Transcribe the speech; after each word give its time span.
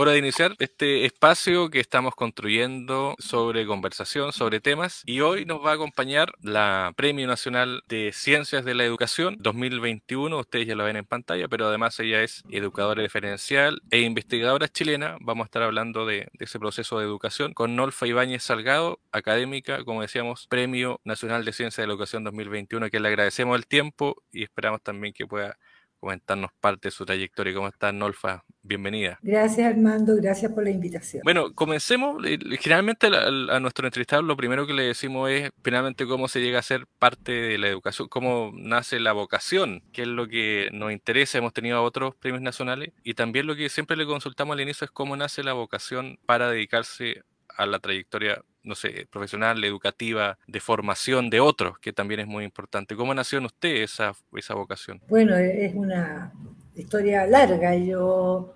Hora 0.00 0.12
de 0.12 0.18
iniciar 0.18 0.54
este 0.60 1.06
espacio 1.06 1.70
que 1.70 1.80
estamos 1.80 2.14
construyendo 2.14 3.16
sobre 3.18 3.66
conversación, 3.66 4.32
sobre 4.32 4.60
temas. 4.60 5.02
Y 5.06 5.22
hoy 5.22 5.44
nos 5.44 5.58
va 5.58 5.72
a 5.72 5.74
acompañar 5.74 6.30
la 6.40 6.92
Premio 6.96 7.26
Nacional 7.26 7.82
de 7.88 8.12
Ciencias 8.12 8.64
de 8.64 8.76
la 8.76 8.84
Educación 8.84 9.34
2021. 9.40 10.38
Ustedes 10.38 10.68
ya 10.68 10.76
lo 10.76 10.84
ven 10.84 10.94
en 10.94 11.04
pantalla, 11.04 11.48
pero 11.48 11.66
además 11.66 11.98
ella 11.98 12.22
es 12.22 12.44
educadora 12.48 13.02
diferencial 13.02 13.82
e 13.90 14.02
investigadora 14.02 14.68
chilena. 14.68 15.16
Vamos 15.20 15.46
a 15.46 15.48
estar 15.48 15.64
hablando 15.64 16.06
de, 16.06 16.28
de 16.32 16.44
ese 16.44 16.60
proceso 16.60 17.00
de 17.00 17.04
educación 17.04 17.52
con 17.52 17.74
Nolfa 17.74 18.06
Ibáñez 18.06 18.44
Salgado, 18.44 19.00
académica, 19.10 19.84
como 19.84 20.02
decíamos, 20.02 20.46
Premio 20.46 21.00
Nacional 21.02 21.44
de 21.44 21.52
Ciencias 21.52 21.82
de 21.82 21.88
la 21.88 21.94
Educación 21.94 22.22
2021, 22.22 22.88
que 22.88 23.00
le 23.00 23.08
agradecemos 23.08 23.56
el 23.56 23.66
tiempo 23.66 24.22
y 24.30 24.44
esperamos 24.44 24.80
también 24.80 25.12
que 25.12 25.26
pueda 25.26 25.58
comentarnos 25.98 26.52
parte 26.60 26.86
de 26.86 26.92
su 26.92 27.04
trayectoria. 27.04 27.52
¿Cómo 27.52 27.66
está, 27.66 27.90
Nolfa? 27.90 28.44
Bienvenida. 28.68 29.18
Gracias, 29.22 29.66
Armando. 29.66 30.14
Gracias 30.16 30.52
por 30.52 30.62
la 30.62 30.68
invitación. 30.68 31.22
Bueno, 31.24 31.54
comencemos. 31.54 32.22
Eh, 32.26 32.38
generalmente 32.60 33.06
a, 33.06 33.60
nuestro 33.60 33.86
entrevistado 33.86 34.20
lo 34.20 34.36
primero 34.36 34.66
que 34.66 34.74
le 34.74 34.82
decimos 34.82 35.30
es 35.30 35.50
finalmente 35.64 36.06
cómo 36.06 36.28
se 36.28 36.42
llega 36.42 36.58
a 36.58 36.62
ser 36.62 36.86
parte 36.98 37.32
de 37.32 37.56
la 37.56 37.68
educación, 37.68 38.08
cómo 38.08 38.52
nace 38.54 39.00
la 39.00 39.12
vocación, 39.12 39.82
que 39.90 40.02
es 40.02 40.08
lo 40.08 40.28
que 40.28 40.68
nos 40.72 40.92
interesa. 40.92 41.38
Hemos 41.38 41.54
tenido 41.54 41.82
otros 41.82 42.14
premios 42.14 42.42
nacionales 42.42 42.92
y 43.02 43.14
también 43.14 43.46
lo 43.46 43.56
que 43.56 43.70
siempre 43.70 43.96
le 43.96 44.04
consultamos 44.04 44.52
al 44.52 44.60
inicio 44.60 44.84
es 44.84 44.90
cómo 44.90 45.16
nace 45.16 45.42
la 45.42 45.54
vocación 45.54 46.18
para 46.26 46.50
dedicarse 46.50 47.22
a 47.56 47.64
la 47.64 47.78
trayectoria, 47.78 48.42
no 48.64 48.74
sé, 48.74 49.08
profesional, 49.10 49.64
educativa, 49.64 50.38
de 50.46 50.60
formación 50.60 51.30
de 51.30 51.40
otros, 51.40 51.78
que 51.78 51.94
también 51.94 52.20
es 52.20 52.26
muy 52.26 52.44
importante. 52.44 52.96
¿Cómo 52.96 53.14
nació 53.14 53.38
en 53.38 53.46
usted 53.46 53.76
esa, 53.76 54.12
esa 54.36 54.54
vocación? 54.54 55.00
Bueno, 55.08 55.34
es 55.36 55.74
una 55.74 56.32
historia 56.76 57.26
larga. 57.26 57.74
Yo 57.74 58.54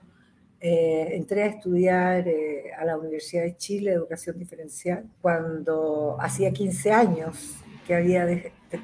eh, 0.63 1.17
entré 1.17 1.43
a 1.43 1.47
estudiar 1.47 2.29
eh, 2.29 2.73
a 2.79 2.85
la 2.85 2.97
Universidad 2.97 3.43
de 3.43 3.57
Chile 3.57 3.93
Educación 3.93 4.39
Diferencial 4.39 5.05
cuando 5.21 6.17
hacía 6.21 6.53
15 6.53 6.93
años 6.93 7.57
que 7.87 7.95
había 7.95 8.27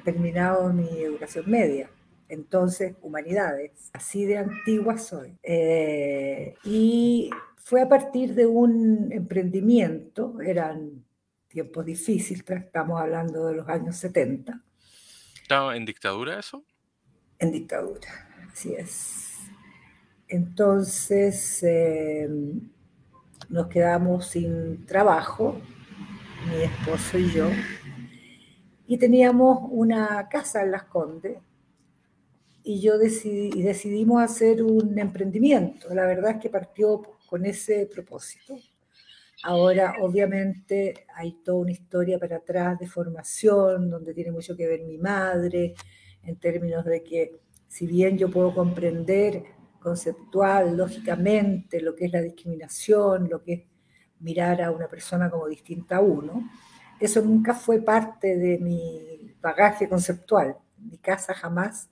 terminado 0.05 0.73
mi 0.73 0.89
educación 1.01 1.49
media 1.49 1.89
entonces 2.29 2.95
humanidades. 3.03 3.91
Así 3.93 4.25
de 4.25 4.39
antigua 4.39 4.99
soy. 4.99 5.37
Eh, 5.43 6.55
y 6.65 7.31
fue 7.57 7.83
a 7.83 7.89
partir 7.89 8.35
de 8.35 8.47
un 8.47 9.11
emprendimiento, 9.13 10.41
eran 10.41 11.05
tiempos 11.49 11.85
difíciles, 11.85 12.45
estamos 12.49 13.01
hablando 13.01 13.47
de 13.47 13.55
los 13.57 13.69
años 13.69 13.97
70. 13.97 14.63
¿Estaba 15.43 15.77
en 15.77 15.85
dictadura 15.85 16.39
eso? 16.39 16.65
En 17.39 17.53
dictadura, 17.53 18.09
así 18.53 18.75
es. 18.75 19.39
Entonces 20.29 21.63
em, 21.63 22.61
nos 23.49 23.69
quedamos 23.69 24.27
sin 24.27 24.85
trabajo, 24.85 25.57
mi 26.49 26.63
esposo 26.63 27.19
y 27.19 27.31
yo, 27.31 27.49
y 28.87 28.99
teníamos 28.99 29.59
una 29.71 30.29
casa 30.29 30.63
en 30.63 30.71
Las 30.73 30.85
Condes 30.85 31.39
y 32.63 32.81
yo 32.81 32.99
decidí, 32.99 33.51
y 33.55 33.63
decidimos 33.63 34.23
hacer 34.23 34.63
un 34.63 34.99
emprendimiento. 34.99 35.95
La 35.95 36.05
verdad 36.05 36.33
es 36.33 36.37
que 36.39 36.51
partió 36.51 37.03
con 37.27 37.47
ese 37.47 37.87
propósito. 37.87 38.59
Ahora, 39.45 39.95
obviamente, 40.01 41.07
hay 41.15 41.33
toda 41.45 41.59
una 41.59 41.73
historia 41.73 42.19
para 42.19 42.37
atrás 42.37 42.79
de 42.79 42.87
formación, 42.87 43.89
donde 43.89 44.13
tiene 44.13 44.33
mucho 44.33 44.57
que 44.57 44.67
ver 44.67 44.83
mi 44.83 44.99
madre, 44.99 45.75
en 46.23 46.37
términos 46.37 46.85
de 46.85 47.03
que, 47.03 47.41
si 47.69 47.87
bien 47.87 48.19
yo 48.19 48.31
puedo 48.31 48.55
comprender 48.55 49.45
conceptual, 49.81 50.77
lógicamente, 50.77 51.81
lo 51.81 51.95
que 51.95 52.07
es 52.07 52.13
la 52.13 52.21
discriminación, 52.21 53.29
lo 53.29 53.43
que 53.43 53.53
es 53.53 53.63
mirar 54.21 54.63
a 54.63 54.71
una 54.71 54.89
persona 54.89 55.31
como 55.31 55.47
distinta 55.47 55.97
a 55.97 56.01
uno, 56.01 56.51
eso 57.01 57.23
nunca 57.23 57.55
fue 57.55 57.81
parte 57.81 58.37
de 58.37 58.59
mi 58.59 59.35
bagaje 59.41 59.89
conceptual. 59.89 60.57
mi 60.79 60.99
casa 60.99 61.35
jamás 61.35 61.91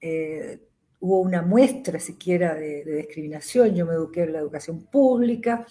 eh, 0.00 0.60
hubo 1.00 1.20
una 1.20 1.42
muestra 1.42 1.98
siquiera 1.98 2.54
de, 2.54 2.84
discriminación. 2.84 3.74
Yo 3.74 3.86
me 3.86 3.94
eduqué 3.94 4.24
en 4.24 4.32
la 4.32 4.38
educación 4.40 4.86
pública, 4.86 5.66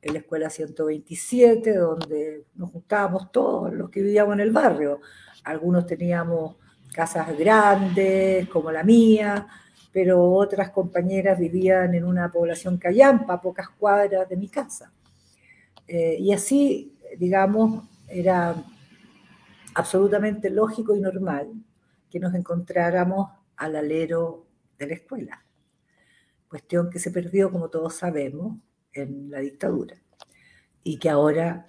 en 0.00 0.12
la 0.12 0.18
escuela 0.20 0.50
127, 0.50 1.74
donde 1.74 2.44
nos 2.54 2.70
juntábamos 2.70 3.32
todos 3.32 3.72
los 3.72 3.90
que 3.90 4.02
vivíamos 4.02 4.34
en 4.34 4.40
el 4.40 4.50
barrio. 4.50 5.00
Algunos 5.44 5.86
teníamos 5.86 6.56
casas 6.92 7.36
grandes, 7.36 8.48
como 8.48 8.70
la 8.70 8.82
mía, 8.82 9.46
pero 9.94 10.32
otras 10.32 10.70
compañeras 10.70 11.38
vivían 11.38 11.94
en 11.94 12.04
una 12.04 12.28
población 12.28 12.78
callampa, 12.78 13.34
a 13.34 13.40
pocas 13.40 13.68
cuadras 13.68 14.28
de 14.28 14.36
mi 14.36 14.48
casa. 14.48 14.92
Eh, 15.86 16.16
y 16.18 16.32
así, 16.32 16.98
digamos, 17.16 17.88
era 18.08 18.56
absolutamente 19.72 20.50
lógico 20.50 20.96
y 20.96 21.00
normal 21.00 21.52
que 22.10 22.18
nos 22.18 22.34
encontráramos 22.34 23.30
al 23.56 23.76
alero 23.76 24.48
de 24.76 24.88
la 24.88 24.94
escuela. 24.94 25.44
Cuestión 26.48 26.90
que 26.90 26.98
se 26.98 27.12
perdió, 27.12 27.52
como 27.52 27.70
todos 27.70 27.94
sabemos, 27.94 28.56
en 28.92 29.30
la 29.30 29.38
dictadura 29.38 29.94
y 30.82 30.98
que 30.98 31.08
ahora 31.08 31.66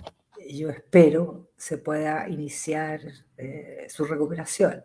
yo 0.50 0.72
espero 0.72 1.52
se 1.58 1.78
pueda 1.78 2.28
iniciar 2.28 3.02
eh, 3.38 3.86
su 3.88 4.04
recuperación. 4.04 4.84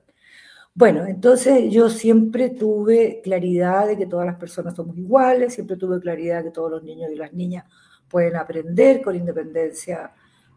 Bueno, 0.81 1.05
entonces 1.05 1.71
yo 1.71 1.91
siempre 1.91 2.49
tuve 2.49 3.21
claridad 3.23 3.87
de 3.87 3.99
que 3.99 4.07
todas 4.07 4.25
las 4.25 4.37
personas 4.37 4.75
somos 4.75 4.97
iguales, 4.97 5.53
siempre 5.53 5.77
tuve 5.77 6.01
claridad 6.01 6.39
de 6.39 6.45
que 6.45 6.51
todos 6.53 6.71
los 6.71 6.83
niños 6.83 7.11
y 7.13 7.17
las 7.17 7.35
niñas 7.35 7.67
pueden 8.09 8.35
aprender 8.37 9.03
con 9.03 9.15
independencia 9.15 10.11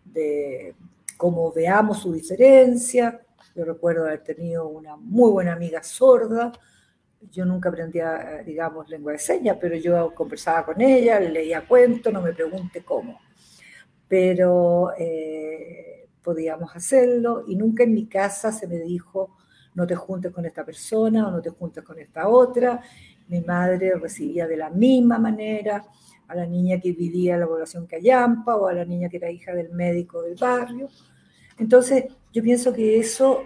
de 0.05 0.75
cómo 1.17 1.51
veamos 1.51 1.99
su 1.99 2.13
diferencia, 2.13 3.19
yo 3.53 3.65
recuerdo 3.65 4.05
haber 4.05 4.23
tenido 4.23 4.65
una 4.65 4.95
muy 4.95 5.29
buena 5.29 5.51
amiga 5.51 5.83
sorda. 5.83 6.53
Yo 7.29 7.43
nunca 7.43 7.67
aprendía, 7.67 8.43
digamos, 8.45 8.87
lengua 8.87 9.11
de 9.11 9.19
señas, 9.19 9.57
pero 9.59 9.75
yo 9.75 10.15
conversaba 10.15 10.65
con 10.67 10.79
ella, 10.79 11.19
le 11.19 11.31
leía 11.31 11.67
cuentos, 11.67 12.13
no 12.13 12.21
me 12.21 12.31
pregunte 12.31 12.81
cómo. 12.85 13.19
Pero 14.07 14.93
eh, 14.97 16.07
podíamos 16.23 16.73
hacerlo 16.77 17.43
y 17.45 17.57
nunca 17.57 17.83
en 17.83 17.93
mi 17.93 18.07
casa 18.07 18.53
se 18.53 18.67
me 18.67 18.79
dijo, 18.79 19.35
no 19.75 19.87
te 19.87 19.95
juntes 19.95 20.31
con 20.31 20.45
esta 20.45 20.65
persona 20.65 21.27
o 21.27 21.31
no 21.31 21.41
te 21.41 21.49
juntes 21.49 21.83
con 21.83 21.99
esta 21.99 22.27
otra. 22.27 22.81
Mi 23.27 23.41
madre 23.41 23.95
recibía 23.95 24.47
de 24.47 24.57
la 24.57 24.69
misma 24.69 25.17
manera 25.19 25.83
a 26.27 26.35
la 26.35 26.45
niña 26.45 26.79
que 26.79 26.91
vivía 26.91 27.35
en 27.35 27.41
la 27.41 27.47
población 27.47 27.87
Callampa 27.87 28.55
o 28.55 28.67
a 28.67 28.73
la 28.73 28.85
niña 28.85 29.09
que 29.09 29.17
era 29.17 29.29
hija 29.29 29.53
del 29.53 29.71
médico 29.71 30.21
del 30.21 30.35
barrio. 30.35 30.87
Entonces, 31.57 32.05
yo 32.31 32.41
pienso 32.41 32.73
que 32.73 32.99
eso, 32.99 33.43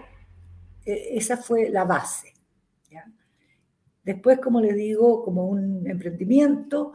e, 0.84 1.16
esa 1.16 1.36
fue 1.36 1.68
la 1.70 1.84
base. 1.84 2.34
Después, 4.08 4.38
como 4.38 4.58
les 4.62 4.74
digo, 4.74 5.22
como 5.22 5.46
un 5.48 5.86
emprendimiento, 5.86 6.94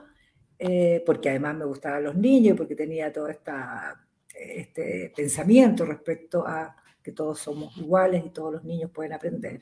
eh, 0.57 1.03
porque 1.05 1.29
además 1.29 1.55
me 1.57 1.65
gustaban 1.65 2.03
los 2.03 2.15
niños, 2.15 2.57
porque 2.57 2.73
tenía 2.73 3.13
todo 3.13 3.27
esta, 3.27 4.03
este 4.33 5.13
pensamiento 5.15 5.85
respecto 5.85 6.44
a 6.47 6.75
que 7.03 7.11
todos 7.11 7.39
somos 7.39 7.77
iguales 7.77 8.25
y 8.25 8.29
todos 8.29 8.53
los 8.53 8.63
niños 8.63 8.89
pueden 8.91 9.13
aprender. 9.13 9.61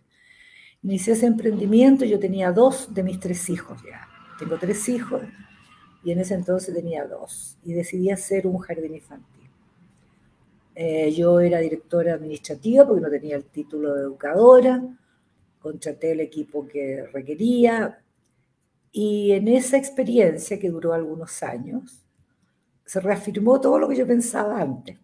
Inicié 0.83 1.13
ese 1.13 1.25
emprendimiento, 1.25 2.05
yo 2.05 2.19
tenía 2.19 2.51
dos 2.51 2.93
de 2.93 3.03
mis 3.03 3.19
tres 3.19 3.49
hijos 3.49 3.81
ya. 3.83 4.07
Tengo 4.39 4.57
tres 4.57 4.87
hijos 4.89 5.21
y 6.03 6.11
en 6.11 6.19
ese 6.19 6.33
entonces 6.33 6.73
tenía 6.73 7.05
dos. 7.05 7.57
Y 7.63 7.73
decidí 7.73 8.09
hacer 8.09 8.47
un 8.47 8.57
jardín 8.57 8.95
infantil. 8.95 9.49
Eh, 10.73 11.11
yo 11.11 11.39
era 11.39 11.59
directora 11.59 12.13
administrativa 12.13 12.87
porque 12.87 13.01
no 13.01 13.09
tenía 13.09 13.35
el 13.35 13.45
título 13.45 13.93
de 13.93 14.01
educadora, 14.01 14.81
contraté 15.59 16.13
el 16.13 16.21
equipo 16.21 16.67
que 16.67 17.05
requería 17.11 18.01
y 18.91 19.31
en 19.31 19.47
esa 19.47 19.77
experiencia 19.77 20.59
que 20.59 20.69
duró 20.69 20.93
algunos 20.93 21.43
años, 21.43 22.01
se 22.85 22.99
reafirmó 22.99 23.61
todo 23.61 23.79
lo 23.79 23.87
que 23.87 23.95
yo 23.95 24.05
pensaba 24.05 24.59
antes. 24.59 24.97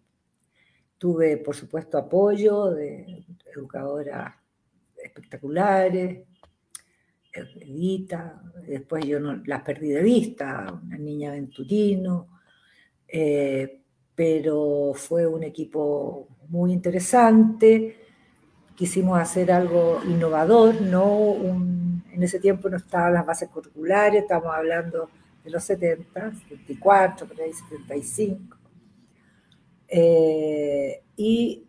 Tuve, 0.98 1.36
por 1.38 1.54
supuesto, 1.54 1.96
apoyo 1.96 2.70
de 2.70 3.24
educadoras 3.54 4.34
espectaculares, 5.02 6.26
Edita, 7.32 8.42
después 8.66 9.04
yo 9.04 9.20
las 9.20 9.62
perdí 9.62 9.90
de 9.90 10.02
vista, 10.02 10.80
una 10.84 10.98
niña 10.98 11.30
aventurino, 11.30 12.26
eh, 13.06 13.80
pero 14.14 14.92
fue 14.94 15.26
un 15.26 15.44
equipo 15.44 16.28
muy 16.48 16.72
interesante. 16.72 17.96
Quisimos 18.74 19.18
hacer 19.20 19.52
algo 19.52 20.00
innovador, 20.04 20.80
no 20.80 21.36
en 22.12 22.22
ese 22.22 22.40
tiempo 22.40 22.68
no 22.68 22.76
estaban 22.76 23.14
las 23.14 23.26
bases 23.26 23.48
curriculares, 23.48 24.22
estamos 24.22 24.52
hablando 24.54 25.08
de 25.44 25.50
los 25.50 25.62
70, 25.64 26.34
74, 26.34 27.26
por 27.26 27.40
ahí 27.40 27.52
75. 27.52 28.57
Eh, 29.88 31.02
y 31.16 31.64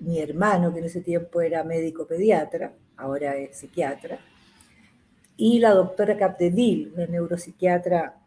mi 0.00 0.18
hermano, 0.18 0.72
que 0.72 0.80
en 0.80 0.86
ese 0.86 1.00
tiempo 1.00 1.40
era 1.40 1.62
médico 1.62 2.06
pediatra, 2.06 2.74
ahora 2.96 3.36
es 3.36 3.56
psiquiatra, 3.58 4.18
y 5.36 5.58
la 5.58 5.70
doctora 5.74 6.16
Capdeville, 6.16 6.92
una 6.94 7.06
neuropsiquiatra 7.06 8.18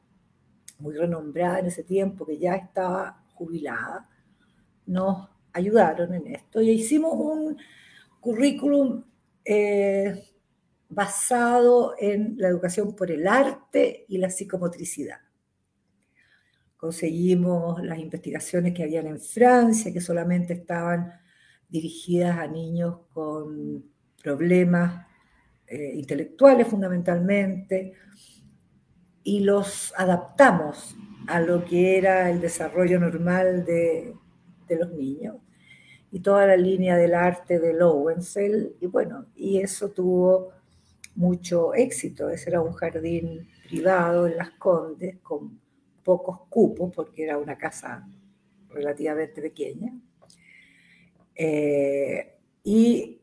muy 0.79 0.95
renombrada 0.95 1.59
en 1.59 1.67
ese 1.67 1.83
tiempo, 1.83 2.25
que 2.25 2.37
ya 2.37 2.55
estaba 2.55 3.23
jubilada, 3.33 4.09
nos 4.85 5.29
ayudaron 5.53 6.13
en 6.13 6.27
esto 6.27 6.61
y 6.61 6.71
hicimos 6.71 7.13
un 7.13 7.57
currículum 8.19 9.03
eh, 9.43 10.23
basado 10.89 11.95
en 11.97 12.35
la 12.37 12.49
educación 12.49 12.95
por 12.95 13.11
el 13.11 13.27
arte 13.27 14.05
y 14.07 14.17
la 14.17 14.29
psicomotricidad. 14.29 15.19
Conseguimos 16.85 17.83
las 17.83 17.97
investigaciones 17.97 18.71
que 18.75 18.83
habían 18.83 19.07
en 19.07 19.19
Francia, 19.19 19.91
que 19.91 19.99
solamente 19.99 20.53
estaban 20.53 21.13
dirigidas 21.67 22.37
a 22.37 22.45
niños 22.45 22.99
con 23.11 23.83
problemas 24.21 25.07
eh, 25.65 25.93
intelectuales 25.95 26.67
fundamentalmente, 26.67 27.93
y 29.23 29.39
los 29.39 29.95
adaptamos 29.97 30.95
a 31.25 31.39
lo 31.39 31.65
que 31.65 31.97
era 31.97 32.29
el 32.29 32.39
desarrollo 32.39 32.99
normal 32.99 33.65
de, 33.65 34.13
de 34.67 34.75
los 34.75 34.93
niños 34.93 35.37
y 36.11 36.19
toda 36.19 36.45
la 36.45 36.55
línea 36.55 36.97
del 36.97 37.15
arte 37.15 37.59
de 37.59 37.73
Lowenfeld, 37.73 38.73
y 38.79 38.85
bueno, 38.85 39.25
y 39.35 39.57
eso 39.57 39.89
tuvo 39.89 40.51
mucho 41.15 41.73
éxito. 41.73 42.29
Ese 42.29 42.51
era 42.51 42.61
un 42.61 42.73
jardín 42.73 43.47
privado 43.67 44.27
en 44.27 44.37
Las 44.37 44.51
Condes 44.51 45.17
con 45.23 45.64
pocos 46.05 46.41
cupos, 46.49 46.93
porque 46.95 47.23
era 47.23 47.37
una 47.39 47.57
casa 47.57 48.07
relativamente 48.69 49.41
pequeña. 49.41 49.91
Eh, 51.35 52.37
y 52.63 53.19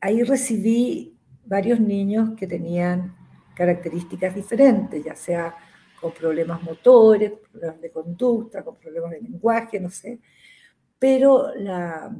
ahí 0.00 0.22
recibí 0.22 1.18
varios 1.44 1.80
niños 1.80 2.30
que 2.36 2.46
tenían 2.46 3.14
características 3.54 4.34
diferentes, 4.34 5.04
ya 5.04 5.16
sea 5.16 5.54
con 6.00 6.12
problemas 6.12 6.62
motores, 6.62 7.32
problemas 7.50 7.80
de 7.80 7.90
conducta, 7.90 8.64
con 8.64 8.76
problemas 8.76 9.10
de 9.10 9.20
lenguaje, 9.20 9.80
no 9.80 9.90
sé. 9.90 10.20
Pero 10.98 11.52
la, 11.56 12.16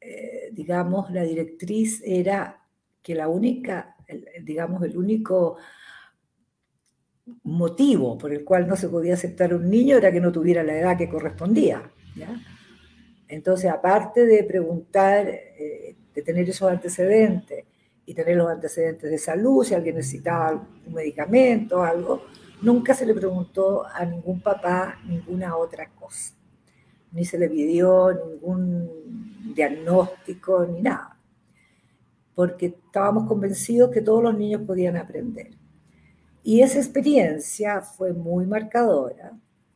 eh, 0.00 0.48
digamos, 0.52 1.10
la 1.10 1.22
directriz 1.22 2.02
era 2.04 2.60
que 3.02 3.14
la 3.14 3.28
única, 3.28 3.96
digamos, 4.42 4.82
el 4.82 4.96
único 4.96 5.58
motivo 7.44 8.18
por 8.18 8.32
el 8.32 8.44
cual 8.44 8.66
no 8.66 8.76
se 8.76 8.88
podía 8.88 9.14
aceptar 9.14 9.54
un 9.54 9.70
niño 9.70 9.96
era 9.96 10.12
que 10.12 10.20
no 10.20 10.32
tuviera 10.32 10.62
la 10.62 10.78
edad 10.78 10.98
que 10.98 11.08
correspondía. 11.08 11.90
Entonces, 13.28 13.70
aparte 13.70 14.26
de 14.26 14.44
preguntar, 14.44 15.26
eh, 15.26 15.96
de 16.14 16.22
tener 16.22 16.48
esos 16.48 16.70
antecedentes 16.70 17.64
y 18.04 18.14
tener 18.14 18.36
los 18.36 18.50
antecedentes 18.50 19.10
de 19.10 19.18
salud, 19.18 19.64
si 19.64 19.74
alguien 19.74 19.96
necesitaba 19.96 20.66
un 20.86 20.92
medicamento 20.92 21.78
o 21.78 21.82
algo, 21.82 22.22
nunca 22.60 22.94
se 22.94 23.06
le 23.06 23.14
preguntó 23.14 23.86
a 23.86 24.04
ningún 24.04 24.40
papá 24.40 24.98
ninguna 25.06 25.56
otra 25.56 25.88
cosa. 25.90 26.34
Ni 27.12 27.24
se 27.24 27.38
le 27.38 27.48
pidió 27.48 28.12
ningún 28.12 29.54
diagnóstico 29.54 30.66
ni 30.66 30.82
nada. 30.82 31.16
Porque 32.34 32.66
estábamos 32.66 33.26
convencidos 33.28 33.90
que 33.90 34.00
todos 34.00 34.22
los 34.22 34.36
niños 34.36 34.62
podían 34.66 34.96
aprender. 34.96 35.61
Y 36.42 36.60
esa 36.60 36.78
experiencia 36.78 37.80
fue 37.80 38.12
muy 38.12 38.46
marcadora, 38.46 39.32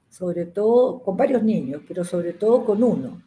sobre 0.09 0.47
todo 0.47 1.01
con 1.01 1.17
varios 1.17 1.43
niños, 1.43 1.83
pero 1.87 2.05
sobre 2.05 2.33
todo 2.33 2.65
con 2.65 2.83
uno. 2.83 3.23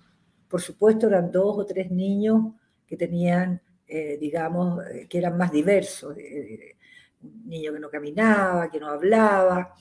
Por 0.50 0.62
supuesto, 0.62 1.08
eran 1.08 1.32
dos 1.32 1.58
o 1.58 1.66
tres 1.66 1.90
niños 1.90 2.54
que 2.86 2.98
tenían, 2.98 3.62
eh, 3.88 4.18
digamos, 4.20 4.84
eh, 4.88 5.08
que 5.08 5.20
eran 5.20 5.38
más 5.38 5.52
diversos. 5.52 6.18
Eh, 6.18 6.76
un 7.22 7.48
niño 7.48 7.72
que 7.72 7.80
no 7.80 7.90
caminaba, 7.90 8.70
que 8.70 8.80
no 8.80 8.88
hablaba, 8.88 9.74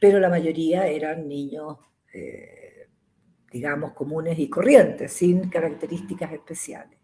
pero 0.00 0.18
la 0.18 0.28
mayoría 0.28 0.86
eran 0.86 1.28
niños, 1.28 1.78
digamos, 3.52 3.92
comunes 3.92 4.38
y 4.38 4.48
corrientes, 4.48 5.12
sin 5.12 5.48
características 5.48 6.32
especiales. 6.32 6.98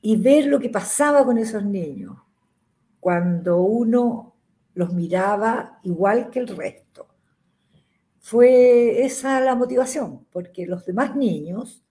Y 0.00 0.16
ver 0.16 0.46
lo 0.46 0.60
que 0.60 0.68
pasaba 0.68 1.24
con 1.24 1.38
esos 1.38 1.64
niños, 1.64 2.16
cuando 3.04 3.58
uno 3.58 4.34
los 4.72 4.94
miraba 4.94 5.78
igual 5.82 6.30
que 6.30 6.38
el 6.38 6.48
resto. 6.48 7.06
Fue 8.18 9.04
esa 9.04 9.42
la 9.42 9.54
motivación, 9.54 10.24
porque 10.32 10.64
los 10.64 10.86
demás 10.86 11.14
niños 11.14 11.84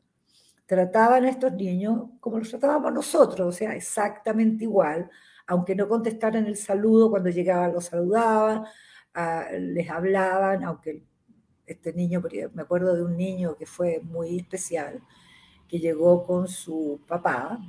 trataban 0.65 1.25
a 1.25 1.29
estos 1.29 1.53
niños 1.53 2.09
como 2.19 2.39
los 2.39 2.49
tratábamos 2.49 2.91
nosotros, 2.91 3.47
o 3.47 3.51
sea, 3.51 3.75
exactamente 3.75 4.63
igual, 4.63 5.07
aunque 5.45 5.75
no 5.75 5.87
contestaran 5.87 6.47
el 6.47 6.57
saludo, 6.57 7.11
cuando 7.11 7.29
llegaban 7.29 7.73
los 7.73 7.85
saludaban, 7.85 8.63
ah, 9.13 9.45
les 9.59 9.87
hablaban, 9.91 10.63
aunque 10.63 11.03
este 11.67 11.93
niño, 11.93 12.23
me 12.55 12.63
acuerdo 12.63 12.95
de 12.95 13.03
un 13.03 13.15
niño 13.15 13.55
que 13.55 13.67
fue 13.67 14.01
muy 14.01 14.39
especial, 14.39 14.99
que 15.67 15.77
llegó 15.77 16.25
con 16.25 16.47
su 16.47 17.01
papá, 17.07 17.59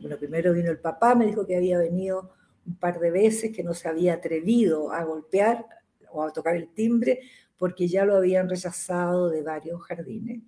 bueno, 0.00 0.16
primero 0.16 0.52
vino 0.52 0.72
el 0.72 0.80
papá, 0.80 1.14
me 1.14 1.26
dijo 1.26 1.46
que 1.46 1.54
había 1.54 1.78
venido 1.78 2.39
un 2.70 2.76
par 2.76 3.00
de 3.00 3.10
veces 3.10 3.50
que 3.50 3.64
no 3.64 3.74
se 3.74 3.88
había 3.88 4.14
atrevido 4.14 4.92
a 4.92 5.02
golpear 5.02 5.66
o 6.12 6.22
a 6.22 6.32
tocar 6.32 6.54
el 6.54 6.68
timbre 6.68 7.20
porque 7.58 7.88
ya 7.88 8.04
lo 8.04 8.16
habían 8.16 8.48
rechazado 8.48 9.28
de 9.28 9.42
varios 9.42 9.82
jardines, 9.82 10.40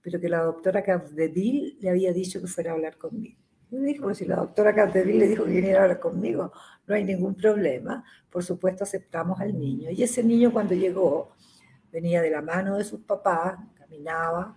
pero 0.00 0.20
que 0.20 0.28
la 0.28 0.42
doctora 0.42 0.82
Capdeville 0.82 1.76
le 1.80 1.90
había 1.90 2.12
dicho 2.12 2.40
que 2.40 2.46
fuera 2.46 2.70
a 2.70 2.74
hablar 2.74 2.96
conmigo. 2.96 3.38
Y 3.70 3.76
dijo, 3.76 4.04
pues 4.04 4.18
si 4.18 4.24
la 4.24 4.36
doctora 4.36 4.74
Capdeville 4.74 5.18
le 5.18 5.28
dijo 5.28 5.44
que 5.44 5.50
viniera 5.50 5.80
a 5.80 5.82
hablar 5.82 6.00
conmigo, 6.00 6.52
no 6.86 6.94
hay 6.94 7.04
ningún 7.04 7.34
problema. 7.34 8.02
Por 8.30 8.42
supuesto, 8.42 8.84
aceptamos 8.84 9.38
al 9.40 9.58
niño. 9.58 9.90
Y 9.90 10.02
ese 10.02 10.24
niño 10.24 10.52
cuando 10.52 10.74
llegó, 10.74 11.32
venía 11.92 12.22
de 12.22 12.30
la 12.30 12.40
mano 12.40 12.78
de 12.78 12.84
sus 12.84 13.00
papás, 13.00 13.58
caminaba, 13.74 14.56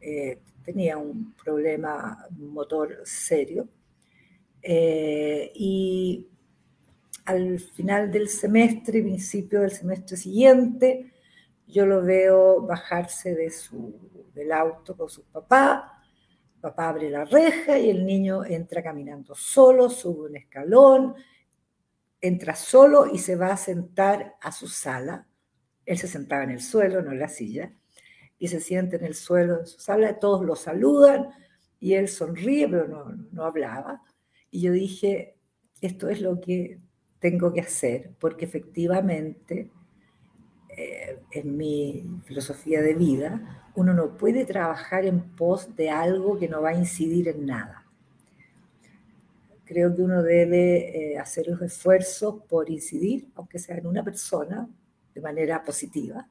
eh, 0.00 0.42
tenía 0.64 0.96
un 0.96 1.34
problema 1.34 2.24
motor 2.36 3.00
serio, 3.04 3.68
eh, 4.62 5.52
y 5.54 6.26
al 7.24 7.58
final 7.58 8.10
del 8.10 8.28
semestre, 8.28 9.02
principio 9.02 9.60
del 9.60 9.70
semestre 9.70 10.16
siguiente, 10.16 11.12
yo 11.66 11.86
lo 11.86 12.02
veo 12.02 12.62
bajarse 12.62 13.34
de 13.34 13.50
su, 13.50 13.94
del 14.34 14.52
auto 14.52 14.96
con 14.96 15.08
su 15.08 15.22
papá. 15.24 16.02
Papá 16.60 16.88
abre 16.90 17.08
la 17.08 17.24
reja 17.24 17.78
y 17.78 17.88
el 17.88 18.04
niño 18.04 18.44
entra 18.44 18.82
caminando 18.82 19.34
solo, 19.34 19.88
sube 19.88 20.28
un 20.28 20.36
escalón, 20.36 21.14
entra 22.20 22.54
solo 22.54 23.06
y 23.06 23.18
se 23.18 23.36
va 23.36 23.52
a 23.52 23.56
sentar 23.56 24.34
a 24.40 24.52
su 24.52 24.68
sala. 24.68 25.26
Él 25.86 25.96
se 25.96 26.08
sentaba 26.08 26.44
en 26.44 26.50
el 26.50 26.60
suelo, 26.60 27.00
no 27.00 27.12
en 27.12 27.18
la 27.18 27.28
silla, 27.28 27.72
y 28.38 28.48
se 28.48 28.60
siente 28.60 28.96
en 28.96 29.04
el 29.04 29.14
suelo 29.14 29.58
de 29.58 29.66
su 29.66 29.78
sala. 29.78 30.18
Todos 30.18 30.44
lo 30.44 30.56
saludan 30.56 31.30
y 31.78 31.94
él 31.94 32.08
sonríe, 32.08 32.68
pero 32.68 32.88
no, 32.88 33.04
no 33.32 33.44
hablaba. 33.44 34.02
Y 34.50 34.62
yo 34.62 34.72
dije, 34.72 35.36
esto 35.80 36.08
es 36.08 36.20
lo 36.20 36.40
que 36.40 36.80
tengo 37.18 37.52
que 37.52 37.60
hacer, 37.60 38.12
porque 38.18 38.44
efectivamente 38.44 39.70
eh, 40.76 41.18
en 41.32 41.56
mi 41.56 42.06
filosofía 42.24 42.80
de 42.80 42.94
vida, 42.94 43.70
uno 43.74 43.92
no 43.92 44.16
puede 44.16 44.44
trabajar 44.44 45.04
en 45.04 45.20
pos 45.36 45.74
de 45.76 45.90
algo 45.90 46.38
que 46.38 46.48
no 46.48 46.62
va 46.62 46.70
a 46.70 46.74
incidir 46.74 47.28
en 47.28 47.46
nada. 47.46 47.86
Creo 49.64 49.94
que 49.94 50.02
uno 50.02 50.22
debe 50.22 51.12
eh, 51.12 51.18
hacer 51.18 51.46
los 51.46 51.60
esfuerzos 51.62 52.42
por 52.48 52.70
incidir, 52.70 53.28
aunque 53.34 53.58
sea 53.58 53.76
en 53.76 53.86
una 53.86 54.02
persona, 54.02 54.68
de 55.14 55.20
manera 55.20 55.62
positiva, 55.62 56.28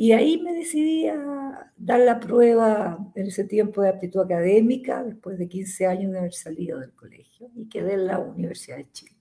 y 0.00 0.12
ahí 0.12 0.40
me 0.40 0.52
decidí 0.52 1.08
a 1.08 1.72
dar 1.76 1.98
la 1.98 2.20
prueba 2.20 3.10
en 3.16 3.26
ese 3.26 3.42
tiempo 3.42 3.82
de 3.82 3.88
aptitud 3.88 4.20
académica, 4.20 5.02
después 5.02 5.40
de 5.40 5.48
15 5.48 5.86
años 5.88 6.12
de 6.12 6.20
haber 6.20 6.32
salido 6.32 6.78
del 6.78 6.92
colegio, 6.92 7.50
y 7.56 7.68
quedé 7.68 7.94
en 7.94 8.06
la 8.06 8.20
Universidad 8.20 8.76
de 8.76 8.92
Chile. 8.92 9.16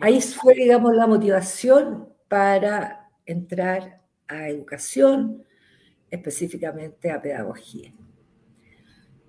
Ahí 0.00 0.22
fue, 0.22 0.54
digamos, 0.54 0.96
la 0.96 1.06
motivación 1.06 2.08
para 2.28 3.10
entrar 3.26 4.00
a 4.26 4.48
educación, 4.48 5.44
específicamente 6.10 7.10
a 7.10 7.20
pedagogía. 7.20 7.92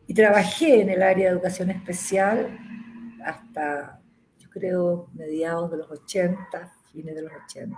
Y 0.07 0.13
trabajé 0.13 0.83
en 0.83 0.89
el 0.89 1.03
área 1.03 1.25
de 1.25 1.33
educación 1.33 1.69
especial 1.69 2.57
hasta, 3.25 4.01
yo 4.37 4.49
creo, 4.51 5.09
mediados 5.11 5.69
de 5.69 5.77
los 5.79 5.91
80, 5.91 6.73
fines 6.93 7.13
de 7.13 7.23
los 7.23 7.33
80 7.43 7.77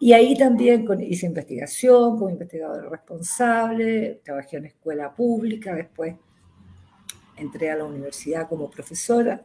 y 0.00 0.12
ahí 0.12 0.36
también 0.36 0.86
hice 1.00 1.26
investigación 1.26 2.18
como 2.18 2.30
investigadora 2.30 2.88
responsable, 2.88 4.20
trabajé 4.24 4.58
en 4.58 4.66
escuela 4.66 5.14
pública, 5.14 5.74
después 5.74 6.14
entré 7.36 7.70
a 7.70 7.76
la 7.76 7.84
universidad 7.84 8.48
como 8.48 8.70
profesora 8.70 9.44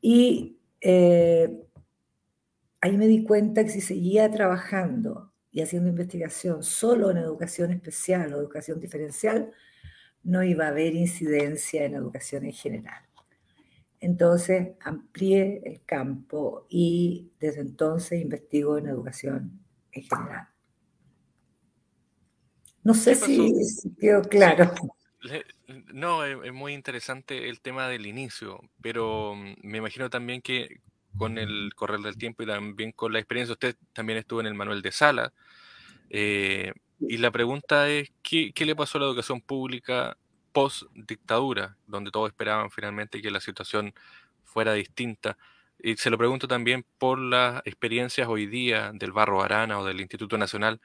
y 0.00 0.58
eh, 0.80 1.64
ahí 2.80 2.96
me 2.96 3.06
di 3.06 3.24
cuenta 3.24 3.64
que 3.64 3.70
si 3.70 3.80
seguía 3.80 4.30
trabajando 4.30 5.32
y 5.50 5.62
haciendo 5.62 5.88
investigación 5.88 6.62
solo 6.62 7.10
en 7.10 7.18
educación 7.18 7.72
especial 7.72 8.34
o 8.34 8.38
educación 8.38 8.80
diferencial, 8.80 9.52
no 10.24 10.42
iba 10.42 10.66
a 10.66 10.68
haber 10.68 10.94
incidencia 10.94 11.84
en 11.84 11.94
educación 11.94 12.44
en 12.44 12.52
general. 12.52 13.02
Entonces 14.02 14.72
amplié 14.80 15.62
el 15.64 15.84
campo 15.84 16.66
y 16.68 17.30
desde 17.38 17.60
entonces 17.60 18.20
investigo 18.20 18.76
en 18.76 18.88
educación 18.88 19.60
en 19.92 20.02
general. 20.02 20.48
No 22.82 22.94
sé 22.94 23.14
si, 23.14 23.54
quedó 24.00 24.22
claro. 24.22 24.72
No, 25.94 26.24
es, 26.24 26.52
muy 26.52 26.72
interesante 26.72 27.48
el 27.48 27.60
tema 27.60 27.86
del 27.86 28.06
inicio, 28.06 28.60
pero 28.80 29.36
mm, 29.36 29.54
me 29.62 29.78
imagino 29.78 30.10
también 30.10 30.42
que 30.42 30.80
con 31.16 31.38
el 31.38 31.72
correr 31.76 32.00
del 32.00 32.16
tiempo 32.16 32.42
y 32.42 32.46
también 32.46 32.90
con 32.90 33.12
la 33.12 33.20
experiencia, 33.20 33.52
usted 33.52 33.76
también 33.92 34.18
estuvo 34.18 34.40
en 34.40 34.48
el 34.48 34.54
manual 34.54 34.82
de 34.82 34.90
sala. 34.90 35.32
Eh, 36.10 36.72
y 36.98 37.18
la 37.18 37.30
pregunta 37.30 37.88
es, 37.88 38.10
¿qué, 38.20 38.52
¿qué, 38.52 38.66
le 38.66 38.74
pasó 38.74 38.98
a 38.98 39.02
la 39.02 39.06
educación 39.06 39.40
pública 39.40 40.16
post 40.52 40.84
dictadura, 40.94 41.76
donde 41.86 42.10
todos 42.10 42.28
esperaban 42.28 42.70
finalmente 42.70 43.20
que 43.20 43.30
la 43.30 43.40
situación 43.40 43.94
fuera 44.44 44.74
distinta? 44.74 45.36
Y 45.82 45.96
se 45.96 46.10
lo 46.10 46.18
pregunto 46.18 46.46
también 46.46 46.84
por 46.98 47.18
las 47.18 47.60
experiencias 47.64 48.28
hoy 48.28 48.46
día 48.46 48.92
del 48.94 49.10
Barro 49.10 49.42
Arana 49.42 49.80
o 49.80 49.84
del 49.84 50.00
Instituto 50.00 50.38
Nacional, 50.38 50.80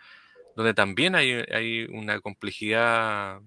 donde 0.56 0.74
también 0.74 1.14
hay, 1.14 1.86
una 1.92 2.20
complejidad, 2.20 3.40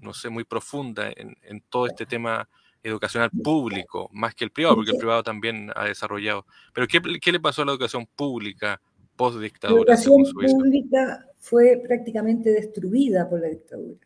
no 0.00 0.14
sé, 0.14 0.30
muy 0.30 0.44
profunda 0.44 1.12
en, 1.14 1.60
todo 1.68 1.86
este 1.86 2.06
tema 2.06 2.48
educacional 2.82 3.30
público, 3.30 4.08
más 4.12 4.34
que 4.34 4.44
el 4.44 4.50
privado, 4.50 4.76
porque 4.76 4.92
el 4.92 4.96
privado 4.96 5.22
también 5.22 5.70
ha 5.76 5.84
desarrollado. 5.84 6.46
Pero 6.72 6.86
¿qué, 6.86 7.32
le 7.32 7.40
pasó 7.40 7.60
a 7.60 7.66
la 7.66 7.72
educación 7.72 8.06
pública 8.06 8.80
post-dictadura? 9.16 9.84
La 9.86 10.00
educación 10.00 10.22
pública 10.32 11.26
fue 11.40 11.82
prácticamente 11.86 12.50
destruida 12.50 13.28
por 13.28 13.40
la 13.40 13.48
dictadura. 13.48 13.98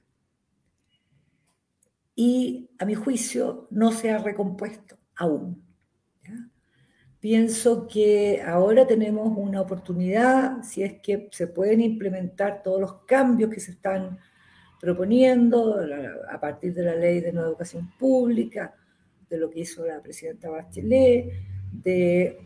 Y 2.23 2.69
a 2.79 2.85
mi 2.85 2.95
juicio 2.95 3.67
no 3.71 3.93
se 3.93 4.11
ha 4.11 4.19
recompuesto 4.19 4.99
aún. 5.17 5.65
Pienso 7.19 7.89
que 7.89 8.43
ahora 8.43 8.87
tenemos 8.87 9.33
una 9.39 9.63
oportunidad, 9.63 10.63
si 10.63 10.83
es 10.83 11.01
que 11.01 11.31
se 11.33 11.47
pueden 11.47 11.81
implementar 11.81 12.63
todos 12.63 12.79
los 12.79 12.93
cambios 13.07 13.49
que 13.49 13.59
se 13.59 13.71
están 13.71 14.19
proponiendo 14.79 15.81
a 16.31 16.39
partir 16.39 16.75
de 16.75 16.83
la 16.83 16.95
ley 16.95 17.21
de 17.21 17.33
nueva 17.33 17.49
educación 17.49 17.91
pública, 17.99 18.75
de 19.31 19.39
lo 19.39 19.49
que 19.49 19.61
hizo 19.61 19.87
la 19.87 20.03
presidenta 20.03 20.51
Bachelet, 20.51 21.33
de 21.73 22.39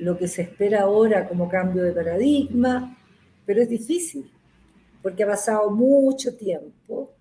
lo 0.00 0.18
que 0.18 0.28
se 0.28 0.42
espera 0.42 0.82
ahora 0.82 1.26
como 1.26 1.48
cambio 1.48 1.82
de 1.82 1.92
paradigma, 1.92 2.94
pero 3.46 3.62
es 3.62 3.70
difícil, 3.70 4.30
porque 5.02 5.22
ha 5.22 5.28
pasado 5.28 5.70
mucho 5.70 6.36
tiempo 6.36 7.14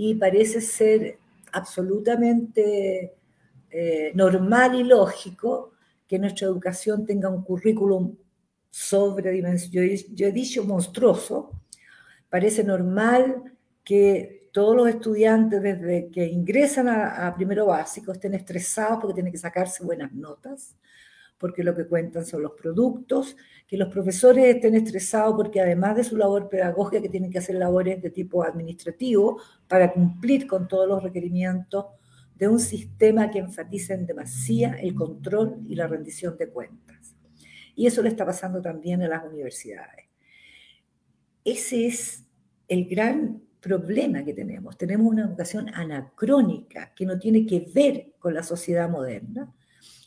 y 0.00 0.14
parece 0.14 0.60
ser 0.60 1.18
absolutamente 1.50 3.16
eh, 3.68 4.12
normal 4.14 4.76
y 4.76 4.84
lógico 4.84 5.72
que 6.06 6.20
nuestra 6.20 6.46
educación 6.46 7.04
tenga 7.04 7.28
un 7.28 7.42
currículum 7.42 8.14
sobredimensionado, 8.70 9.88
yo, 9.88 10.02
yo 10.14 10.28
he 10.28 10.32
dicho 10.32 10.62
monstruoso, 10.62 11.50
parece 12.30 12.62
normal 12.62 13.42
que 13.82 14.48
todos 14.52 14.76
los 14.76 14.88
estudiantes 14.88 15.60
desde 15.60 16.08
que 16.12 16.26
ingresan 16.26 16.88
a, 16.88 17.34
primero 17.34 17.66
básico 17.66 18.12
estén 18.12 18.34
estresados 18.34 19.00
porque 19.00 19.14
tienen 19.14 19.32
que 19.32 19.38
sacarse 19.38 19.82
buenas 19.82 20.12
notas, 20.12 20.76
porque 21.38 21.62
lo 21.62 21.74
que 21.74 21.86
cuentan 21.86 22.26
son 22.26 22.42
los 22.42 22.52
productos, 22.52 23.36
que 23.66 23.76
los 23.76 23.88
profesores 23.88 24.56
estén 24.56 24.74
estresados 24.74 25.34
porque 25.36 25.60
además 25.60 25.96
de 25.96 26.04
su 26.04 26.16
labor 26.16 26.48
pedagógica, 26.48 27.00
que 27.00 27.08
tienen 27.08 27.30
que 27.30 27.38
hacer 27.38 27.54
labores 27.54 28.02
de 28.02 28.10
tipo 28.10 28.42
administrativo 28.42 29.40
para 29.68 29.92
cumplir 29.92 30.46
con 30.46 30.66
todos 30.68 30.88
los 30.88 31.02
requerimientos 31.02 31.86
de 32.34 32.48
un 32.48 32.60
sistema 32.60 33.30
que 33.30 33.38
enfatiza 33.38 33.94
en 33.94 34.06
demasía 34.06 34.74
el 34.80 34.94
control 34.94 35.58
y 35.68 35.74
la 35.74 35.86
rendición 35.86 36.36
de 36.36 36.48
cuentas. 36.48 37.14
Y 37.74 37.86
eso 37.86 38.02
le 38.02 38.08
está 38.08 38.24
pasando 38.24 38.60
también 38.60 39.02
a 39.02 39.08
las 39.08 39.24
universidades. 39.24 40.06
Ese 41.44 41.86
es 41.86 42.24
el 42.68 42.86
gran 42.86 43.42
problema 43.60 44.24
que 44.24 44.34
tenemos. 44.34 44.76
Tenemos 44.76 45.06
una 45.06 45.24
educación 45.24 45.68
anacrónica 45.74 46.92
que 46.94 47.06
no 47.06 47.18
tiene 47.18 47.46
que 47.46 47.68
ver 47.72 48.12
con 48.18 48.34
la 48.34 48.42
sociedad 48.42 48.88
moderna, 48.88 49.52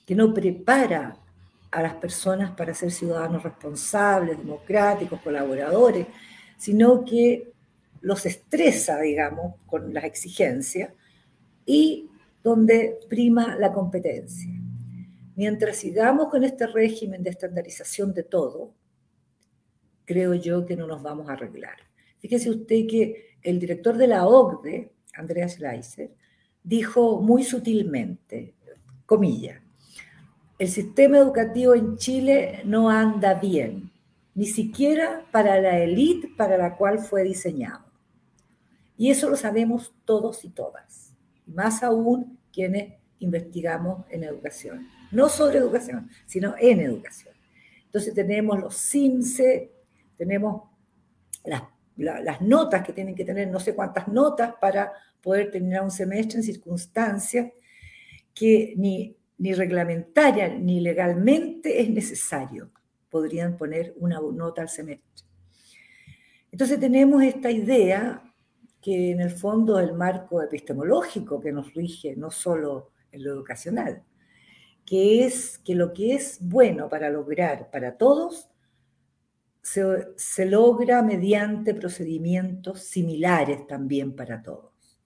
que 0.06 0.16
no 0.16 0.34
prepara 0.34 1.18
a 1.72 1.82
las 1.82 1.96
personas 1.96 2.52
para 2.52 2.74
ser 2.74 2.92
ciudadanos 2.92 3.44
responsables, 3.44 4.38
democráticos, 4.38 5.22
colaboradores, 5.22 6.08
sino 6.58 7.06
que 7.06 7.52
los 8.02 8.26
estresa, 8.26 9.00
digamos, 9.00 9.56
con 9.66 9.94
las 9.94 10.04
exigencias 10.04 10.92
y 11.66 12.10
donde 12.44 13.00
prima 13.08 13.56
la 13.56 13.72
competencia. 13.72 14.52
Mientras 15.36 15.78
sigamos 15.78 16.28
con 16.30 16.44
este 16.44 16.68
régimen 16.68 17.24
de 17.24 17.30
estandarización 17.30 18.14
de 18.14 18.24
todo, 18.24 18.74
creo 20.06 20.34
yo 20.34 20.66
que 20.66 20.76
no 20.76 20.88
nos 20.88 21.02
vamos 21.02 21.30
a 21.30 21.34
arreglar. 21.34 21.78
Fíjese 22.20 22.50
usted 22.50 22.88
que 22.88 23.38
el 23.42 23.60
director 23.60 23.98
de 23.98 24.08
la 24.08 24.28
OCDE, 24.28 24.92
Andreas 25.14 25.54
Schleiser, 25.54 26.12
dijo 26.64 27.22
muy 27.22 27.44
sutilmente, 27.44 28.54
comilla, 29.06 29.61
el 30.62 30.70
sistema 30.70 31.18
educativo 31.18 31.74
en 31.74 31.98
Chile 31.98 32.62
no 32.66 32.88
anda 32.92 33.34
bien, 33.34 33.90
ni 34.36 34.46
siquiera 34.46 35.26
para 35.32 35.60
la 35.60 35.80
élite 35.80 36.30
para 36.38 36.56
la 36.56 36.78
cual 36.78 37.00
fue 37.00 37.24
diseñado. 37.24 37.84
Y 38.96 39.10
eso 39.10 39.28
lo 39.28 39.38
sabemos 39.38 39.92
todos 40.06 40.46
y 40.46 40.50
todas 40.50 41.16
más 41.48 41.82
aún 41.82 42.38
quienes 42.54 42.94
investigamos 43.18 44.06
en 44.12 44.24
educación. 44.24 44.88
No 45.12 45.30
sobre 45.30 45.58
educación, 45.58 46.12
sino 46.28 46.54
en 46.60 46.80
educación. 46.80 47.34
Entonces 47.86 48.14
tenemos 48.14 48.60
los 48.60 48.76
CIMSE, 48.76 49.72
tenemos 50.16 50.70
las, 51.44 52.40
notas 52.40 52.86
que 52.86 52.94
tienen 52.94 53.16
que 53.16 53.26
tener, 53.26 53.48
no 53.48 53.60
sé 53.60 53.74
cuántas 53.74 54.08
notas 54.08 54.54
para 54.62 54.94
poder 55.24 55.50
terminar 55.50 55.82
un 55.82 55.90
semestre 55.90 56.38
en 56.38 56.44
circunstancias 56.44 57.52
que 58.36 58.76
ni, 58.78 59.18
ni 59.42 59.56
reglamentaria 59.56 60.50
ni 60.50 60.80
legalmente 60.82 61.82
es 61.82 61.90
necesario. 61.90 62.70
Podrían 63.10 63.58
poner 63.58 63.96
una 63.98 64.22
nota 64.22 64.62
al 64.62 64.70
semestre. 64.70 65.26
Entonces 66.52 66.80
tenemos 66.80 67.24
esta 67.24 67.50
idea 67.50 68.22
que 68.80 69.12
en 69.12 69.20
el 69.20 69.32
fondo 69.32 69.80
es 69.80 69.90
el 69.90 69.96
marco 69.96 70.44
epistemológico 70.44 71.42
que 71.42 71.52
nos 71.52 71.74
rige, 71.74 72.16
no 72.16 72.30
solo 72.30 72.92
en 73.12 73.24
lo 73.24 73.32
educacional, 73.32 74.04
que 74.86 75.26
es 75.26 75.58
que 75.58 75.74
lo 75.74 75.92
que 75.92 76.14
es 76.14 76.38
bueno 76.40 76.88
para 76.88 77.10
lograr 77.10 77.72
para 77.72 77.98
todos 77.98 78.48
se, 79.64 79.84
se 80.18 80.46
logra 80.46 81.02
mediante 81.02 81.74
procedimientos 81.74 82.82
similares 82.82 83.66
también 83.66 84.16
para 84.16 84.44
todos. 84.44 85.00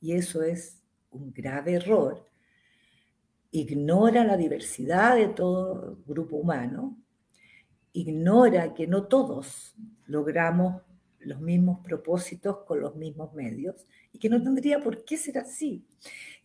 Y 0.00 0.12
eso 0.12 0.44
es 0.44 0.80
un 1.10 1.32
grave 1.32 1.74
error. 1.74 2.29
Ignora 3.52 4.24
la 4.24 4.36
diversidad 4.36 5.16
de 5.16 5.28
todo 5.28 5.98
grupo 6.06 6.36
humano, 6.36 6.96
ignora 7.92 8.72
que 8.74 8.86
no 8.86 9.08
todos 9.08 9.74
logramos 10.06 10.82
los 11.20 11.40
mismos 11.40 11.80
propósitos 11.80 12.58
con 12.64 12.80
los 12.80 12.96
mismos 12.96 13.32
medios 13.34 13.86
y 14.12 14.18
que 14.18 14.28
no 14.28 14.42
tendría 14.42 14.80
por 14.80 15.04
qué 15.04 15.16
ser 15.16 15.38
así. 15.38 15.84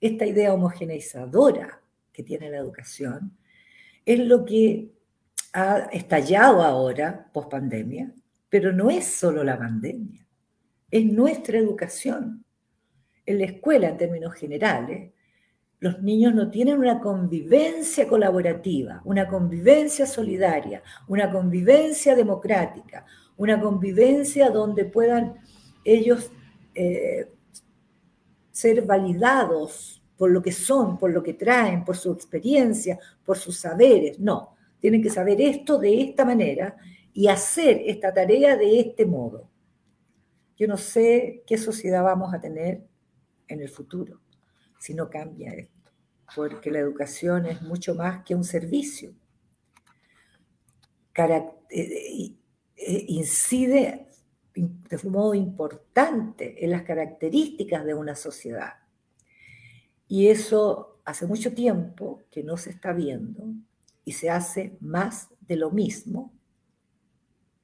Esta 0.02 0.26
idea 0.26 0.54
homogeneizadora 0.54 1.82
que 2.12 2.24
tiene 2.24 2.50
la 2.50 2.58
educación 2.58 3.38
es 4.06 4.20
lo 4.20 4.46
que 4.46 4.92
ha 5.54 5.90
estallado 5.92 6.62
ahora, 6.62 7.30
post 7.34 7.50
pandemia, 7.50 8.14
pero 8.50 8.74
no 8.74 8.90
es 8.90 9.06
solo 9.06 9.44
la 9.44 9.58
pandemia, 9.58 10.26
es 10.92 11.06
nuestra 11.06 11.58
educación. 11.58 12.44
En 13.26 13.40
la 13.40 13.46
escuela, 13.46 13.90
en 13.90 13.98
términos 13.98 14.34
generales, 14.34 15.14
los 15.80 16.02
niños 16.02 16.34
no 16.34 16.50
tienen 16.50 16.80
una 16.80 17.00
convivencia 17.00 18.08
colaborativa, 18.08 19.02
una 19.04 19.28
convivencia 19.28 20.06
solidaria, 20.06 20.82
una 21.08 21.32
convivencia 21.32 22.16
democrática, 22.16 23.06
una 23.38 23.60
convivencia 23.60 24.50
donde 24.50 24.86
puedan 24.86 25.36
ellos 25.84 26.32
eh, 26.74 27.30
ser 28.52 28.84
validados 28.84 30.02
por 30.18 30.32
lo 30.32 30.42
que 30.42 30.54
son, 30.54 30.98
por 30.98 31.12
lo 31.12 31.22
que 31.22 31.34
traen, 31.34 31.84
por 31.84 31.98
su 31.98 32.12
experiencia, 32.12 32.98
por 33.26 33.38
sus 33.38 33.58
saberes. 33.58 34.18
No, 34.20 34.56
tienen 34.80 35.04
que 35.04 35.10
saber 35.10 35.42
esto 35.42 35.78
de 35.78 36.02
esta 36.02 36.24
manera 36.24 36.78
y 37.14 37.28
hacer 37.28 37.82
esta 37.86 38.14
tarea 38.14 38.56
de 38.56 38.80
este 38.80 39.06
modo. 39.06 39.50
Yo 40.58 40.68
no 40.70 40.78
sé 40.78 41.44
qué 41.46 41.58
sociedad 41.58 42.02
vamos 42.02 42.34
a 42.34 42.40
tener 42.40 42.82
en 43.48 43.62
el 43.62 43.70
futuro 43.70 44.22
si 44.86 44.94
no 44.94 45.10
cambia 45.10 45.52
esto, 45.52 45.92
porque 46.36 46.70
la 46.70 46.78
educación 46.78 47.48
es 47.48 47.60
mucho 47.64 47.96
más 47.96 48.24
que 48.24 48.36
un 48.36 48.44
servicio. 48.44 49.16
Eh, 51.18 52.36
eh, 52.78 53.06
incide 53.08 54.08
de 54.54 55.00
un 55.04 55.12
modo 55.12 55.34
importante 55.34 56.64
en 56.64 56.70
las 56.70 56.84
características 56.84 57.84
de 57.84 57.96
una 57.96 58.14
sociedad. 58.14 58.74
Y 60.08 60.28
eso 60.28 61.02
hace 61.04 61.26
mucho 61.26 61.52
tiempo 61.56 62.22
que 62.30 62.44
no 62.44 62.56
se 62.56 62.70
está 62.70 62.94
viendo 62.94 63.44
y 64.04 64.12
se 64.12 64.30
hace 64.30 64.78
más 64.82 65.30
de 65.42 65.56
lo 65.56 65.72
mismo, 65.72 66.32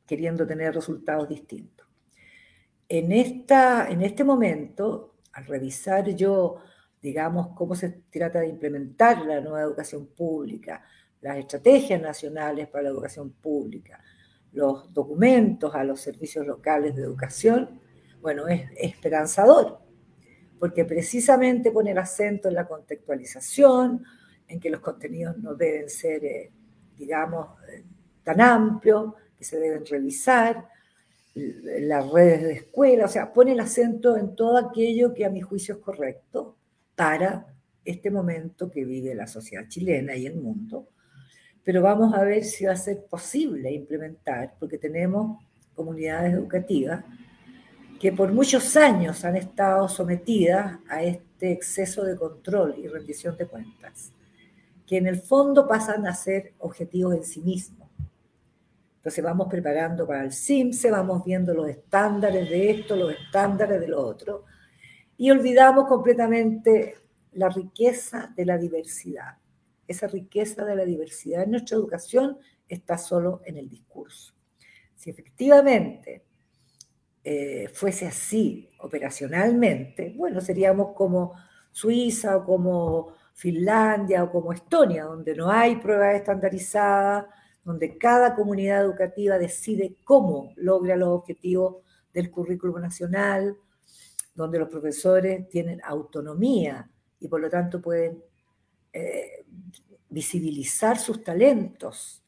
queriendo 0.08 0.48
tener 0.48 0.74
resultados 0.74 1.30
distintos. 1.30 1.88
En, 2.90 3.12
esta, 3.12 3.88
en 3.92 4.02
este 4.02 4.24
momento, 4.24 5.18
al 5.34 5.46
revisar 5.46 6.10
yo, 6.16 6.58
digamos, 7.02 7.50
cómo 7.56 7.74
se 7.76 7.90
trata 8.12 8.42
de 8.42 8.48
implementar 8.48 9.26
la 9.26 9.42
nueva 9.42 9.62
educación 9.62 10.08
pública, 10.08 10.84
las 11.22 11.38
estrategias 11.38 12.00
nacionales 12.00 12.68
para 12.68 12.84
la 12.84 12.90
educación 12.90 13.32
pública, 13.32 14.04
los 14.54 14.94
documentos 14.94 15.74
a 15.74 15.84
los 15.84 16.00
servicios 16.00 16.46
locales 16.46 16.96
de 16.96 17.04
educación, 17.04 17.80
bueno, 18.22 18.48
es 18.48 18.70
esperanzador, 18.78 19.80
porque 20.60 20.86
precisamente 20.86 21.72
pone 21.72 21.92
el 21.92 21.98
acento 21.98 22.48
en 22.50 22.56
la 22.56 22.68
contextualización, 22.68 24.04
en 24.48 24.60
que 24.60 24.70
los 24.70 24.82
contenidos 24.82 25.38
no 25.38 25.56
deben 25.56 25.90
ser, 25.90 26.24
eh, 26.24 26.52
digamos, 26.98 27.48
eh, 27.70 27.84
tan 28.24 28.42
amplios, 28.42 29.14
que 29.38 29.44
se 29.44 29.60
deben 29.60 29.86
revisar, 29.86 30.68
las 31.34 32.12
redes 32.12 32.42
de 32.42 32.54
escuela, 32.54 33.06
o 33.06 33.08
sea, 33.08 33.32
pone 33.32 33.54
el 33.54 33.60
acento 33.62 34.18
en 34.18 34.36
todo 34.36 34.58
aquello 34.58 35.14
que 35.14 35.26
a 35.26 35.30
mi 35.30 35.40
juicio 35.40 35.76
es 35.76 35.82
correcto 35.82 36.58
para 36.96 37.48
este 37.84 38.12
momento 38.12 38.70
que 38.70 38.86
vive 38.86 39.16
la 39.16 39.28
sociedad 39.28 39.68
chilena 39.68 40.16
y 40.16 40.26
el 40.26 40.36
mundo. 40.36 40.88
Pero 41.64 41.82
vamos 41.82 42.14
a 42.14 42.24
ver 42.24 42.44
si 42.44 42.66
va 42.66 42.74
a 42.74 42.76
ser 42.78 43.06
posible 43.06 43.72
implementar, 43.72 44.56
porque 44.60 44.78
tenemos 44.78 45.44
comunidades 45.76 46.34
educativas 46.34 47.04
que 48.00 48.12
por 48.12 48.32
muchos 48.34 48.76
años 48.76 49.24
han 49.26 49.36
estado 49.36 49.88
sometidas 49.88 50.80
a 50.90 51.04
este 51.04 51.52
exceso 51.52 52.04
de 52.04 52.16
control 52.16 52.76
y 52.78 52.88
rendición 52.88 53.38
de 53.38 53.46
cuentas 53.46 54.12
que 54.92 54.98
en 54.98 55.08
el 55.08 55.22
fondo 55.22 55.70
pasan 55.70 56.06
a 56.06 56.14
ser 56.14 56.52
objetivos 56.60 57.16
en 57.16 57.24
sí 57.24 57.40
mismos. 57.40 57.88
Entonces 58.98 59.24
vamos 59.24 59.48
preparando 59.50 60.06
para 60.06 60.26
el 60.26 60.34
CIMSE, 60.34 60.92
vamos 60.92 61.24
viendo 61.24 61.54
los 61.54 61.70
estándares 61.70 62.50
de 62.50 62.72
esto, 62.72 62.98
los 62.98 63.14
estándares 63.14 63.80
de 63.80 63.88
lo 63.88 64.06
otro, 64.06 64.44
y 65.22 65.30
olvidamos 65.30 65.86
completamente 65.86 66.98
la 67.34 67.48
riqueza 67.48 68.34
de 68.36 68.44
la 68.44 68.58
diversidad. 68.58 69.38
Esa 69.88 70.08
riqueza 70.08 70.66
de 70.66 70.76
la 70.76 70.84
diversidad 70.84 71.44
en 71.44 71.52
nuestra 71.52 71.78
educación 71.78 72.40
está 72.68 72.98
solo 72.98 73.40
en 73.46 73.58
el 73.58 73.70
discurso. 73.70 74.34
Si 74.96 75.12
efectivamente 75.12 76.24
eh, 77.24 77.70
fuese 77.72 78.08
así 78.08 78.68
operacionalmente, 78.80 80.12
bueno, 80.18 80.42
seríamos 80.42 80.96
como 80.96 81.36
Suiza 81.70 82.38
o 82.38 82.44
como 82.44 83.14
Finlandia 83.36 84.24
o 84.24 84.32
como 84.32 84.52
Estonia, 84.52 85.04
donde 85.04 85.36
no 85.36 85.52
hay 85.52 85.76
pruebas 85.76 86.16
estandarizadas, 86.16 87.28
donde 87.64 87.96
cada 87.96 88.34
comunidad 88.34 88.82
educativa 88.82 89.38
decide 89.38 89.98
cómo 90.04 90.52
logra 90.56 90.96
los 90.96 91.10
objetivos 91.10 91.76
del 92.12 92.32
currículo 92.32 92.80
nacional, 92.80 93.56
donde 94.34 94.60
los 94.60 94.70
profesores 94.70 95.48
tienen 95.50 95.82
autonomía 95.84 96.90
y 97.20 97.28
por 97.28 97.42
lo 97.42 97.50
tanto 97.50 97.82
pueden 97.82 98.24
eh, 98.94 99.46
visibilizar 100.10 100.98
sus 100.98 101.24
talentos, 101.24 102.24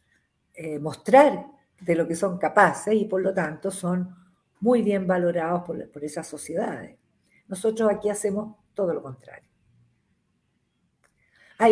eh, 0.54 0.80
mostrar 0.80 1.48
de 1.80 1.96
lo 1.96 2.08
que 2.08 2.16
son 2.16 2.38
capaces 2.38 2.94
y 2.94 3.06
por 3.06 3.22
lo 3.22 3.34
tanto 3.34 3.72
son 3.72 4.16
muy 4.60 4.82
bien 4.82 5.06
valorados 5.08 5.64
por, 5.64 5.90
por 5.90 6.04
esas 6.04 6.28
sociedades. 6.28 6.98
Nosotros 7.48 7.90
aquí 7.92 8.10
hacemos 8.10 8.56
todo 8.74 8.94
lo 8.94 9.02
contrario 9.02 9.54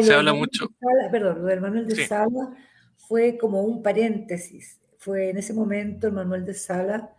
se 0.01 0.13
habla 0.13 0.33
mucho. 0.33 0.67
perdón, 1.11 1.41
lo 1.41 1.47
del 1.47 1.61
Manuel 1.61 1.87
de 1.87 2.07
Sala 2.07 2.55
fue 2.97 3.37
como 3.37 3.63
un 3.63 3.83
paréntesis. 3.83 4.79
Fue 4.97 5.29
en 5.29 5.37
ese 5.37 5.53
momento 5.53 6.07
el 6.07 6.13
Manuel 6.13 6.45
de 6.45 6.53
Sala 6.53 7.11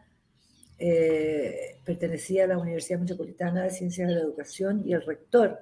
eh, 0.85 1.79
pertenecía 1.85 2.42
a 2.42 2.49
la 2.49 2.59
Universidad 2.59 2.99
Metropolitana 2.99 3.62
de 3.62 3.71
Ciencias 3.71 4.09
de 4.09 4.16
la 4.16 4.23
Educación 4.23 4.83
y 4.85 4.92
el 4.92 5.07
rector, 5.07 5.61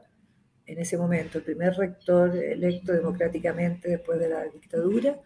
en 0.65 0.79
ese 0.79 0.97
momento, 0.97 1.37
el 1.37 1.45
primer 1.45 1.75
rector 1.75 2.35
electo 2.35 2.95
democráticamente 2.95 3.91
después 3.91 4.19
de 4.19 4.31
la 4.31 4.45
dictadura, 4.45 5.21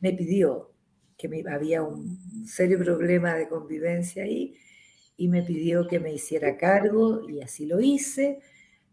me 0.00 0.12
pidió 0.12 0.74
que 1.16 1.42
había 1.50 1.82
un 1.82 2.46
serio 2.46 2.78
problema 2.80 3.34
de 3.34 3.48
convivencia 3.48 4.24
ahí 4.24 4.56
y 5.16 5.28
me 5.28 5.42
pidió 5.42 5.88
que 5.88 6.00
me 6.00 6.12
hiciera 6.12 6.58
cargo 6.58 7.26
y 7.26 7.40
así 7.40 7.64
lo 7.64 7.80
hice. 7.80 8.40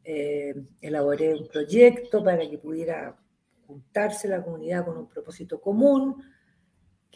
Eh, 0.05 0.55
elaboré 0.79 1.33
un 1.33 1.49
proyecto 1.49 2.23
para 2.23 2.49
que 2.49 2.57
pudiera 2.57 3.17
juntarse 3.65 4.29
la 4.29 4.41
comunidad 4.41 4.85
con 4.85 4.97
un 4.97 5.09
propósito 5.09 5.59
común, 5.59 6.23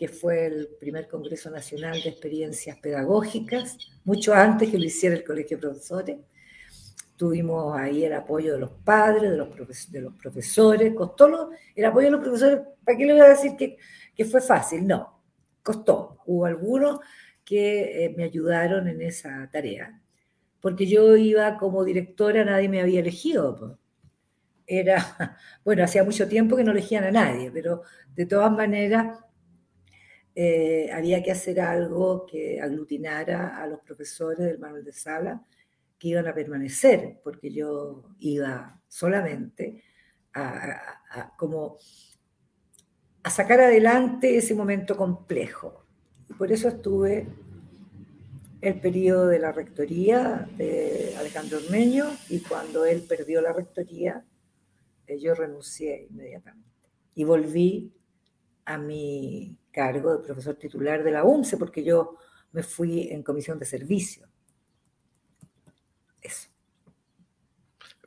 que 0.02 0.08
fue 0.08 0.48
el 0.48 0.68
primer 0.80 1.08
Congreso 1.08 1.52
Nacional 1.52 2.02
de 2.02 2.10
Experiencias 2.10 2.76
Pedagógicas, 2.80 3.78
mucho 4.04 4.34
antes 4.34 4.72
que 4.72 4.80
lo 4.80 4.86
hiciera 4.86 5.16
el 5.16 5.24
Colegio 5.24 5.58
de 5.58 5.62
Profesores. 5.62 6.18
Tuvimos 7.16 7.78
ahí 7.78 8.04
el 8.06 8.14
apoyo 8.14 8.54
de 8.54 8.62
los 8.62 8.72
padres, 8.84 9.30
de 9.30 9.38
los, 9.38 10.16
profesores, 10.16 10.96
costó 10.96 11.52
el 11.76 11.86
apoyo 11.86 12.06
de 12.06 12.12
los 12.14 12.22
profesores, 12.22 12.62
¿para 12.84 12.98
qué 12.98 13.06
le 13.06 13.14
voy 13.14 13.22
a 13.22 13.30
decir 13.30 13.56
que, 13.56 13.78
que 14.16 14.26
fue 14.26 14.42
fácil? 14.42 14.88
No, 14.88 15.22
costó. 15.62 16.18
Hubo 16.26 16.48
algunos 16.48 17.00
que 17.46 18.06
eh, 18.06 18.16
me 18.18 18.24
ayudaron 18.24 18.88
en 18.88 19.04
esa 19.04 19.48
tarea 19.52 20.02
porque 20.62 20.88
yo 20.88 21.16
iba 21.16 21.58
como 21.58 21.84
directora, 21.84 22.44
nadie 22.44 22.70
me 22.70 22.82
había 22.82 23.02
elegido. 23.02 23.78
Era, 24.66 25.38
bueno, 25.64 25.84
hacía 25.84 26.04
mucho 26.04 26.28
tiempo 26.28 26.56
que 26.56 26.64
no 26.64 26.72
elegían 26.72 27.04
a 27.04 27.12
nadie, 27.12 27.52
pero 27.52 27.84
de 28.16 28.26
todas 28.26 28.52
maneras 28.52 29.20
eh, 30.34 30.90
había 30.94 31.22
que 31.22 31.32
hacer 31.32 31.60
algo 31.60 32.26
que 32.26 32.62
aglutinara 32.62 33.62
a 33.62 33.68
los 33.68 33.80
profesores 33.82 34.46
del 34.46 34.60
manual 34.60 34.84
de 34.84 34.94
sala 34.94 35.46
que 36.00 36.08
iban 36.08 36.28
a 36.28 36.34
permanecer, 36.34 37.20
porque 37.24 37.52
yo 37.52 38.16
iba 38.20 38.82
solamente 38.88 39.84
a, 40.34 41.36
como 41.38 41.78
a 43.24 43.30
sacar 43.30 43.60
adelante 43.60 44.38
ese 44.38 44.56
momento 44.56 44.96
complejo. 44.96 45.86
Y 46.30 46.34
por 46.34 46.52
eso 46.52 46.70
estuve 46.70 47.28
el 48.62 48.80
periodo 48.80 49.28
de 49.28 49.40
la 49.40 49.52
rectoría 49.52 50.48
de 50.58 51.14
Alejandro 51.20 51.58
Ormeño 51.58 52.06
y 52.30 52.40
cuando 52.40 52.86
él 52.86 53.04
perdió 53.08 53.42
la 53.42 53.54
rectoría, 53.54 54.26
eh, 55.08 55.20
yo 55.20 55.36
renuncié 55.36 56.08
inmediatamente 56.10 56.70
y 57.16 57.24
volví 57.26 57.94
a 58.66 58.78
mi 58.78 59.58
cargo 59.72 60.18
de 60.18 60.24
profesor 60.24 60.56
titular 60.56 61.04
de 61.04 61.12
la 61.12 61.24
UNCE 61.24 61.58
porque 61.58 61.84
yo 61.84 62.18
me 62.52 62.64
fui 62.64 63.08
en 63.10 63.24
comisión 63.24 63.58
de 63.58 63.66
servicio. 63.66 64.28
Eso. 66.22 66.50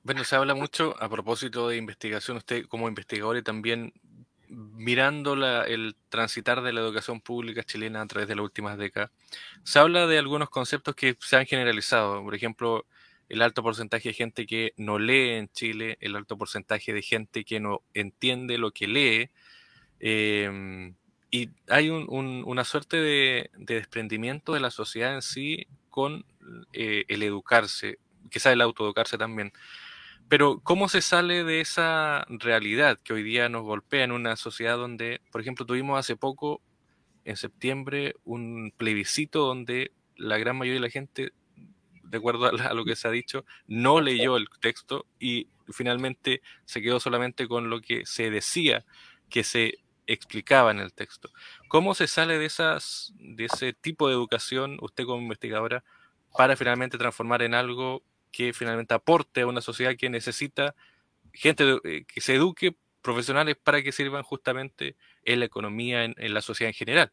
Bueno, 0.03 0.23
se 0.23 0.37
habla 0.37 0.55
mucho 0.55 0.95
a 1.03 1.09
propósito 1.09 1.69
de 1.69 1.77
investigación, 1.77 2.37
usted 2.37 2.67
como 2.67 2.89
investigador 2.89 3.37
y 3.37 3.43
también 3.43 3.93
mirando 4.49 5.35
el 5.65 5.97
transitar 6.09 6.63
de 6.63 6.73
la 6.73 6.81
educación 6.81 7.21
pública 7.21 7.63
chilena 7.63 8.03
a 8.03 8.07
través 8.07 8.29
de 8.29 8.37
las 8.37 8.45
últimas 8.45 8.79
décadas, 8.79 9.11
se 9.63 9.79
habla 9.79 10.07
de 10.07 10.19
algunos 10.19 10.51
conceptos 10.51 10.95
que 10.95 11.17
se 11.21 11.37
han 11.37 11.47
generalizado. 11.47 12.23
Por 12.23 12.35
ejemplo, 12.35 12.87
el 13.29 13.43
alto 13.43 13.63
porcentaje 13.63 14.11
de 14.11 14.15
gente 14.15 14.47
que 14.47 14.75
no 14.77 14.99
lee 14.99 15.31
en 15.31 15.49
Chile, 15.49 15.97
el 16.01 16.17
alto 16.17 16.37
porcentaje 16.37 16.93
de 16.93 17.03
gente 17.03 17.45
que 17.45 17.61
no 17.61 17.83
entiende 17.95 18.59
lo 18.59 18.71
que 18.71 18.87
lee. 18.87 19.31
Em, 20.01 20.95
y 21.35 21.51
hay 21.67 21.91
una 21.91 22.63
suerte 22.63 22.97
de, 22.97 23.51
desprendimiento 23.59 24.53
de 24.53 24.61
la 24.61 24.71
sociedad 24.71 25.17
en 25.17 25.21
sí 25.21 25.67
con 25.91 26.25
eh, 26.73 27.07
el 27.09 27.25
educarse, 27.25 27.99
quizá 28.31 28.53
el 28.53 28.61
autoeducarse 28.61 29.19
también. 29.19 29.53
Pero 30.29 30.61
¿cómo 30.61 30.89
se 30.89 31.03
sale 31.03 31.43
de 31.43 31.61
esa 31.61 32.25
realidad 32.29 33.01
que 33.03 33.15
hoy 33.15 33.25
día 33.25 33.49
nos 33.49 33.65
golpea 33.65 34.05
en 34.05 34.13
una 34.13 34.37
sociedad 34.37 34.77
donde, 34.77 35.23
por 35.33 35.41
ejemplo, 35.41 35.67
tuvimos 35.67 35.99
hace 35.99 36.15
poco, 36.15 36.63
en 37.25 37.37
septiembre, 37.37 38.15
un 38.23 38.73
plebiscito 38.77 39.41
donde 39.45 39.91
la 40.17 40.39
gran 40.39 40.57
mayoría 40.57 40.79
de 40.81 40.87
la 40.87 40.93
gente, 40.93 41.33
de 42.05 42.17
acuerdo 42.17 42.47
a, 42.47 42.75
lo 42.75 42.85
que 42.85 42.95
se 42.95 43.09
ha 43.09 43.11
dicho, 43.11 43.45
no 43.67 44.01
leyó 44.01 44.37
el 44.37 44.47
texto 44.61 45.05
y 45.19 45.49
finalmente 45.73 46.43
se 46.65 46.81
quedó 46.81 47.01
solamente 47.01 47.49
con 47.49 47.71
lo 47.71 47.81
que 47.81 48.07
se 48.07 48.31
decía 48.31 48.85
que 49.29 49.43
se 49.43 49.84
explicaba 50.07 50.71
en 50.71 50.81
el 50.81 50.93
texto. 50.93 51.31
¿Cómo 51.69 51.95
se 51.95 52.07
sale 52.07 52.39
de, 52.39 52.47
esas, 52.47 53.13
de 53.19 53.47
ese 53.47 53.73
tipo 53.73 54.09
de 54.09 54.15
educación, 54.15 54.79
usted 54.81 55.05
como 55.05 55.23
investigadora, 55.23 55.85
para 56.37 56.57
finalmente 56.57 56.99
transformar 56.99 57.43
en 57.43 57.55
algo 57.55 58.03
que 58.33 58.53
finalmente 58.53 58.95
aporte 58.95 59.43
a 59.43 59.47
una 59.47 59.61
sociedad 59.61 59.95
que 59.97 60.11
necesita 60.11 60.75
gente 61.33 61.79
eh, 61.85 62.05
que 62.05 62.21
se 62.21 62.35
eduque, 62.35 62.77
profesionales 63.03 63.57
para 63.63 63.83
que 63.83 63.93
sirvan 63.93 64.23
justamente 64.23 64.97
en 65.25 65.41
la 65.41 65.45
economía, 65.45 66.05
en, 66.05 66.35
la 66.35 66.41
sociedad 66.41 66.71
en 66.71 66.75
general. 66.75 67.13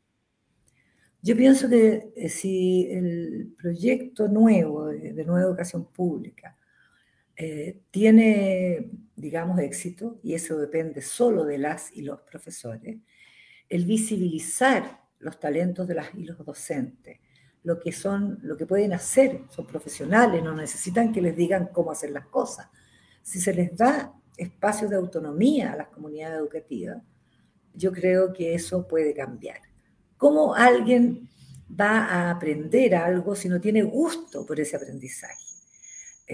Yo 1.21 1.35
pienso 1.35 1.69
que 1.69 2.11
eh, 2.15 2.29
si 2.29 2.87
el 2.89 3.53
proyecto 3.61 4.27
nuevo 4.27 4.87
de, 4.87 5.25
nueva 5.25 5.41
educación 5.41 5.85
pública 5.85 6.57
eh, 7.35 7.81
tiene, 7.91 8.89
digamos, 9.15 9.59
éxito, 9.59 10.19
y 10.23 10.33
eso 10.33 10.57
depende 10.57 11.01
solo 11.01 11.45
de 11.45 11.57
las 11.57 11.95
y 11.95 12.01
los 12.01 12.21
profesores, 12.21 12.97
el 13.69 13.85
visibilizar 13.85 15.01
los 15.19 15.39
talentos 15.39 15.87
de 15.87 15.95
las 15.95 16.13
y 16.15 16.25
los 16.25 16.43
docentes, 16.43 17.19
lo 17.63 17.79
que 17.79 17.91
son, 17.91 18.39
lo 18.41 18.57
que 18.57 18.65
pueden 18.65 18.93
hacer, 18.93 19.41
son 19.49 19.67
profesionales, 19.67 20.43
no 20.43 20.55
necesitan 20.55 21.11
que 21.11 21.21
les 21.21 21.35
digan 21.35 21.69
cómo 21.71 21.91
hacer 21.91 22.11
las 22.11 22.25
cosas. 22.27 22.67
Si 23.21 23.39
se 23.39 23.53
les 23.53 23.75
da 23.77 24.13
espacios 24.35 24.89
de 24.89 24.97
autonomía 24.97 25.73
a 25.73 25.75
las 25.75 25.87
comunidades 25.89 26.39
educativas, 26.39 27.01
yo 27.73 27.91
creo 27.91 28.33
que 28.33 28.53
eso 28.55 28.87
puede 28.87 29.13
cambiar. 29.13 29.61
¿Cómo 30.17 30.53
alguien 30.55 31.29
va 31.79 32.05
a 32.05 32.31
aprender 32.31 32.95
algo 32.95 33.35
si 33.35 33.47
no 33.47 33.61
tiene 33.61 33.83
gusto 33.83 34.45
por 34.45 34.59
ese 34.59 34.75
aprendizaje? 34.75 35.50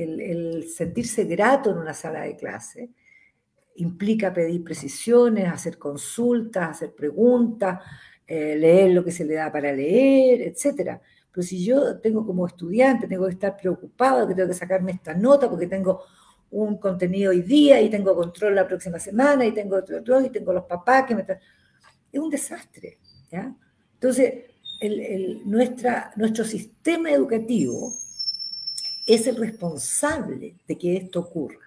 El, 0.04 0.66
sentirse 0.70 1.24
grato 1.26 1.72
en 1.72 1.78
una 1.78 1.94
sala 1.94 2.22
de 2.22 2.36
clase 2.36 2.90
implica 3.76 4.34
pedir 4.34 4.64
precisiones, 4.64 5.48
hacer 5.48 5.78
consultas, 5.78 6.70
hacer 6.70 6.94
preguntas, 6.94 7.80
eh, 8.26 8.56
leer 8.56 8.92
lo 8.92 9.04
que 9.04 9.12
se 9.12 9.26
le 9.26 9.36
da 9.36 9.52
para 9.52 9.72
leer, 9.72 10.42
etc. 10.42 11.00
Pero 11.32 11.44
si 11.48 11.64
yo 11.64 12.00
tengo 12.00 12.26
como 12.26 12.48
estudiante, 12.48 13.08
tengo 13.08 13.26
que 13.26 13.34
estar 13.34 13.56
preocupado, 13.56 14.28
que 14.28 14.36
tengo 14.36 14.50
que 14.50 14.56
sacarme 14.56 14.94
esta 14.94 15.14
nota 15.14 15.50
porque 15.50 15.68
tengo 15.68 16.04
un 16.52 16.78
contenido 16.78 17.32
hoy 17.32 17.42
día 17.42 17.82
y 17.82 17.90
tengo 17.90 18.16
control 18.16 18.56
la 18.56 18.68
próxima 18.68 19.00
semana 19.00 19.46
y 19.46 19.52
tengo 19.52 19.78
otro, 19.78 20.22
y 20.22 20.30
tengo 20.30 20.54
los 20.54 20.64
papás 20.66 21.06
que 21.06 21.16
me 21.16 21.22
están... 21.22 21.40
Es 22.12 22.20
un 22.20 22.30
desastre. 22.30 23.00
Entonces, 23.94 24.34
nuestro 25.46 26.46
sistema 26.46 27.12
educativo 27.12 27.94
es 29.08 29.26
el 29.26 29.38
responsable 29.38 30.56
de 30.68 30.78
que 30.78 30.98
esto 30.98 31.22
ocurra. 31.22 31.66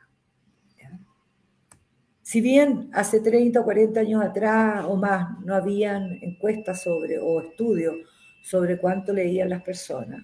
Si 2.23 2.41
bien 2.41 2.91
hace 2.93 3.19
30 3.19 3.59
o 3.59 3.65
40 3.65 3.99
años 3.99 4.23
atrás 4.23 4.85
o 4.87 4.95
más 4.95 5.41
no 5.41 5.53
habían 5.53 6.13
encuestas 6.23 6.83
sobre 6.83 7.19
o 7.19 7.41
estudios 7.41 7.97
sobre 8.45 8.79
cuánto 8.79 9.13
leían 9.13 9.51
las 9.51 9.63
personas, 9.65 10.23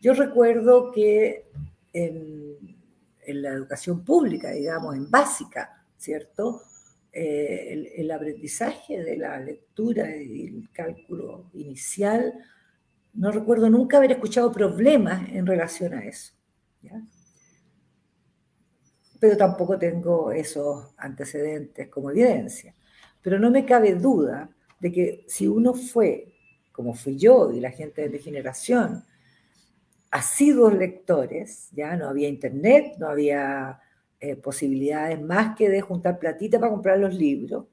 yo 0.00 0.14
recuerdo 0.14 0.90
que 0.92 1.44
en, 1.92 2.56
la 3.26 3.50
educación 3.50 4.02
pública, 4.02 4.50
digamos, 4.50 4.96
en 4.96 5.10
básica, 5.10 5.84
¿cierto? 5.98 6.62
Eh, 7.12 7.92
el, 7.98 8.10
aprendizaje 8.10 9.02
de 9.04 9.18
la 9.18 9.38
lectura 9.38 10.16
y 10.16 10.46
el 10.46 10.70
cálculo 10.72 11.50
inicial, 11.52 12.32
no 13.14 13.32
recuerdo 13.32 13.68
nunca 13.68 13.96
haber 13.96 14.12
escuchado 14.12 14.52
problemas 14.52 15.28
en 15.30 15.46
relación 15.46 15.94
a 15.94 16.04
eso. 16.04 16.34
Pero 19.18 19.36
tampoco 19.36 19.78
tengo 19.78 20.32
esos 20.32 20.94
antecedentes 20.96 21.88
como 21.88 22.10
evidencia. 22.10 22.74
Pero 23.20 23.38
no 23.38 23.50
me 23.50 23.66
cabe 23.66 23.94
duda 23.94 24.48
de 24.78 24.92
que 24.92 25.24
si 25.28 25.46
uno 25.46 25.74
fue, 25.74 26.34
como 26.72 26.94
fui 26.94 27.16
yo 27.16 27.52
y 27.52 27.60
la 27.60 27.70
gente 27.70 28.02
de 28.02 28.08
mi 28.08 28.18
generación, 28.18 29.04
asiduos 30.10 30.74
lectores, 30.74 31.68
ya 31.72 31.96
no 31.96 32.08
había 32.08 32.28
internet, 32.28 32.94
no 32.98 33.08
había 33.08 33.80
eh, 34.18 34.36
posibilidades 34.36 35.20
más 35.20 35.54
que 35.56 35.68
de 35.68 35.80
juntar 35.80 36.18
platita 36.18 36.58
para 36.58 36.72
comprar 36.72 36.98
los 36.98 37.14
libros. 37.14 37.66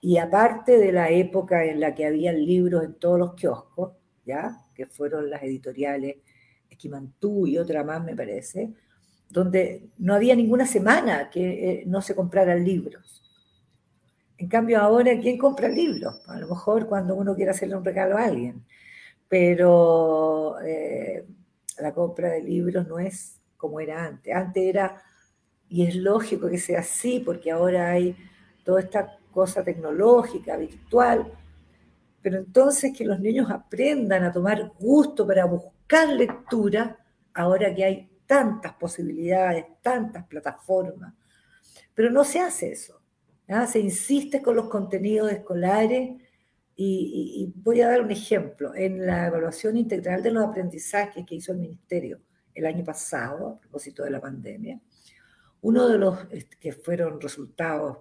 Y 0.00 0.16
aparte 0.16 0.78
de 0.78 0.92
la 0.92 1.10
época 1.10 1.64
en 1.64 1.80
la 1.80 1.94
que 1.94 2.06
había 2.06 2.32
libros 2.32 2.84
en 2.84 2.94
todos 2.94 3.18
los 3.18 3.34
kioscos, 3.34 3.92
¿ya? 4.24 4.64
que 4.74 4.86
fueron 4.86 5.30
las 5.30 5.42
editoriales 5.42 6.16
Esquimantú 6.68 7.46
y 7.46 7.58
otra 7.58 7.82
más, 7.84 8.02
me 8.04 8.14
parece, 8.14 8.72
donde 9.28 9.90
no 9.98 10.14
había 10.14 10.34
ninguna 10.36 10.66
semana 10.66 11.30
que 11.30 11.70
eh, 11.70 11.82
no 11.86 12.00
se 12.00 12.14
compraran 12.14 12.64
libros. 12.64 13.22
En 14.38 14.48
cambio, 14.48 14.80
ahora, 14.80 15.18
¿quién 15.20 15.36
compra 15.36 15.68
libros? 15.68 16.22
A 16.28 16.38
lo 16.40 16.48
mejor 16.48 16.86
cuando 16.86 17.14
uno 17.14 17.34
quiere 17.34 17.50
hacerle 17.50 17.76
un 17.76 17.84
regalo 17.84 18.16
a 18.16 18.24
alguien. 18.24 18.64
Pero 19.28 20.58
eh, 20.64 21.26
la 21.78 21.92
compra 21.92 22.30
de 22.30 22.42
libros 22.42 22.88
no 22.88 22.98
es 22.98 23.38
como 23.56 23.80
era 23.80 24.06
antes. 24.06 24.34
Antes 24.34 24.64
era 24.64 25.02
y 25.68 25.86
es 25.86 25.94
lógico 25.94 26.48
que 26.48 26.58
sea 26.58 26.80
así, 26.80 27.20
porque 27.20 27.50
ahora 27.50 27.90
hay 27.90 28.16
toda 28.64 28.80
esta 28.80 29.18
cosa 29.30 29.62
tecnológica, 29.62 30.56
virtual. 30.56 31.32
Pero 32.22 32.38
entonces 32.38 32.96
que 32.96 33.04
los 33.04 33.20
niños 33.20 33.50
aprendan 33.50 34.24
a 34.24 34.32
tomar 34.32 34.72
gusto 34.78 35.26
para 35.26 35.44
buscar 35.46 36.08
lectura, 36.08 36.98
ahora 37.34 37.74
que 37.74 37.84
hay 37.84 38.10
tantas 38.26 38.74
posibilidades, 38.74 39.64
tantas 39.82 40.26
plataformas. 40.26 41.14
Pero 41.94 42.10
no 42.10 42.24
se 42.24 42.40
hace 42.40 42.72
eso. 42.72 43.00
Se 43.68 43.80
insiste 43.80 44.40
con 44.40 44.54
los 44.54 44.68
contenidos 44.68 45.32
escolares 45.32 46.10
y, 46.76 47.42
y, 47.42 47.52
voy 47.56 47.80
a 47.80 47.88
dar 47.88 48.02
un 48.02 48.10
ejemplo. 48.10 48.74
En 48.74 49.04
la 49.04 49.26
evaluación 49.26 49.76
integral 49.76 50.22
de 50.22 50.30
los 50.30 50.44
aprendizajes 50.44 51.26
que 51.26 51.34
hizo 51.34 51.52
el 51.52 51.58
Ministerio 51.58 52.20
el 52.54 52.66
año 52.66 52.84
pasado, 52.84 53.48
a 53.48 53.60
propósito 53.60 54.04
de 54.04 54.10
la 54.10 54.20
pandemia, 54.20 54.80
uno 55.62 55.88
de 55.88 55.98
los 55.98 56.18
este, 56.30 56.56
que 56.58 56.72
fueron 56.72 57.20
resultados 57.20 57.98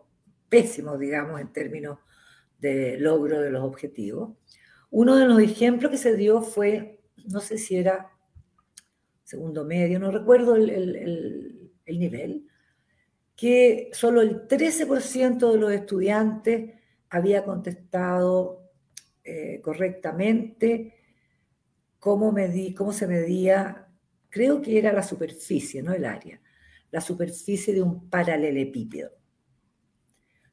pésimos, 0.47 0.99
digamos, 0.99 1.41
en 1.41 1.51
términos 1.51 1.99
de 2.60 2.98
logro 2.98 3.39
de 3.41 3.52
los 3.52 3.63
objetivos, 3.63 4.38
uno 4.91 5.15
de 5.15 5.26
los 5.26 5.39
ejemplos 5.39 5.91
que 5.91 5.98
se 5.98 6.15
dio 6.15 6.41
fue, 6.41 7.02
no 7.26 7.39
sé 7.39 7.58
si 7.58 7.78
era 7.78 8.12
segundo 9.24 9.63
medio, 9.63 10.00
no 10.00 10.12
recuerdo 10.12 10.56
el, 10.56 11.72
nivel, 11.86 12.48
que 13.36 13.89
solo 13.93 14.22
el 14.22 14.48
13% 14.48 15.52
de 15.52 15.58
los 15.58 15.72
estudiantes 15.72 16.74
había 17.10 17.43
contestado 17.43 18.72
eh, 19.24 19.62
correctamente 19.62 20.95
cómo, 22.00 22.36
cómo 22.76 22.91
se 22.91 23.08
medía, 23.08 23.88
creo 24.30 24.62
que 24.62 24.78
era 24.78 24.91
la 24.91 25.04
superficie, 25.04 25.84
no 25.84 25.93
el 25.93 26.06
área 26.06 26.41
la 26.91 27.02
superficie 27.02 27.74
de 27.74 27.82
un 27.82 28.10
paralelepípedo. 28.10 29.12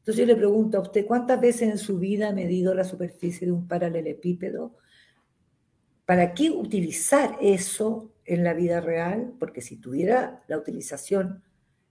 Entonces 0.06 0.20
yo 0.24 0.26
le 0.26 0.36
pregunto 0.36 0.78
a 0.78 0.82
usted, 0.82 1.04
¿cuántas 1.04 1.40
veces 1.40 1.62
en 1.62 1.78
su 1.78 1.98
vida 1.98 2.28
ha 2.28 2.32
medido 2.32 2.72
la 2.74 2.84
superficie 2.84 3.44
de 3.44 3.52
un 3.52 3.66
paralelepípedo? 3.66 4.76
¿Para 6.04 6.32
qué 6.32 6.48
utilizar 6.48 7.36
eso 7.40 8.12
en 8.24 8.44
la 8.44 8.54
vida 8.54 8.80
real? 8.80 9.32
Porque 9.40 9.60
si 9.60 9.78
tuviera 9.78 10.44
la 10.46 10.58
utilización 10.58 11.42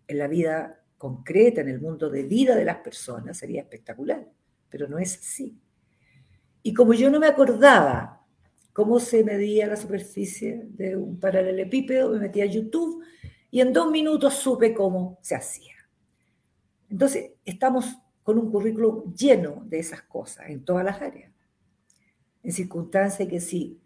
en 0.08 0.18
la 0.18 0.30
vida 0.30 0.82
concreta, 0.98 1.60
en 1.60 1.68
el 1.68 1.82
mundo 1.82 2.10
de 2.10 2.24
vida 2.24 2.56
de 2.56 2.64
las 2.64 2.78
personas, 2.78 3.38
sería 3.38 3.64
espectacular, 3.64 4.26
pero 4.70 4.88
no 4.88 4.98
es 4.98 5.18
así. 5.18 5.60
Y 6.64 6.74
como 6.74 6.94
yo 6.94 7.10
no 7.10 7.20
me 7.20 7.28
acordaba 7.28 8.26
cómo 8.72 9.02
se 9.02 9.26
medía 9.26 9.68
la 9.68 9.76
superficie 9.76 10.70
de 10.70 10.96
un 10.96 11.20
paralelepípedo, 11.20 12.12
me 12.12 12.20
metí 12.20 12.40
a 12.40 12.46
YouTube 12.46 13.04
y 13.52 13.60
en 13.60 13.74
dos 13.74 13.92
minutos 13.92 14.36
supe 14.36 14.74
cómo 14.74 15.20
se 15.22 15.36
hacía. 15.36 15.76
Entonces, 16.90 17.32
estamos 17.44 17.98
con 18.26 18.40
un 18.40 18.50
currículum 18.50 19.14
lleno 19.14 19.62
de 19.68 19.78
esas 19.78 20.02
cosas 20.02 20.50
en 20.50 20.66
todas 20.66 20.84
las 20.84 21.00
áreas. 21.00 21.32
En 22.42 22.52
circunstancias 22.52 23.30
que 23.30 23.40
si 23.40 23.80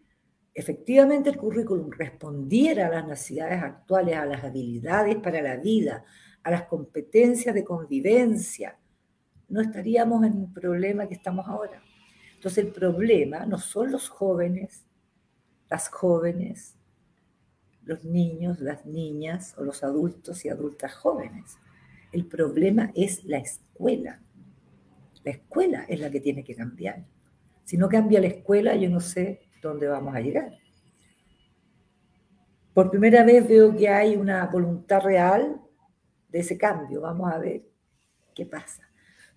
efectivamente 0.53 1.29
el 1.29 1.35
currículum 1.35 1.91
respondiera 1.91 2.87
a 2.87 2.89
las 2.89 3.05
necesidades 3.05 3.61
actuales, 3.61 4.15
a 4.15 4.25
las 4.25 4.41
habilidades 4.41 5.17
para 5.17 5.41
la 5.41 5.57
vida, 5.57 6.05
a 6.41 6.51
las 6.51 6.63
competencias 6.63 7.53
de 7.53 7.65
convivencia, 7.65 8.79
no 9.49 9.59
estaríamos 9.59 10.23
en 10.23 10.43
el 10.43 10.53
problema 10.53 11.05
que 11.05 11.15
estamos 11.15 11.45
ahora. 11.45 11.83
Entonces 12.35 12.63
el 12.63 12.71
problema 12.71 13.45
no 13.45 13.57
son 13.57 13.91
los 13.91 14.07
jóvenes, 14.07 14.85
las 15.69 15.89
jóvenes, 15.89 16.77
los 17.83 18.05
niños, 18.05 18.61
las 18.61 18.85
niñas 18.85 19.53
o 19.57 19.65
los 19.65 19.83
adultos 19.83 20.45
y 20.45 20.49
adultas 20.49 20.93
jóvenes. 20.93 21.57
El 22.13 22.25
problema 22.25 22.93
es 22.95 23.25
la 23.25 23.39
escuela. 23.39 24.21
La 25.29 25.35
escuela 25.35 25.85
es 25.87 25.99
la 25.99 26.09
que 26.09 26.21
tiene 26.21 26.43
que 26.43 26.55
cambiar. 26.55 27.05
Si 27.63 27.77
no 27.77 27.87
cambia 27.87 28.19
la 28.19 28.25
escuela, 28.25 28.75
yo 28.75 28.89
no 28.89 28.99
sé 28.99 29.41
dónde 29.61 29.87
vamos 29.87 30.15
a 30.15 30.21
llegar. 30.21 30.53
Por 32.73 32.89
primera 32.89 33.23
vez 33.23 33.47
veo 33.47 33.77
que 33.77 33.87
hay 33.89 34.15
una 34.15 34.47
voluntad 34.47 35.01
real 35.01 35.61
de 36.29 36.39
ese 36.39 36.57
cambio. 36.57 37.01
Vamos 37.01 37.31
a 37.31 37.37
ver 37.37 37.61
qué 38.33 38.47
pasa. 38.47 38.89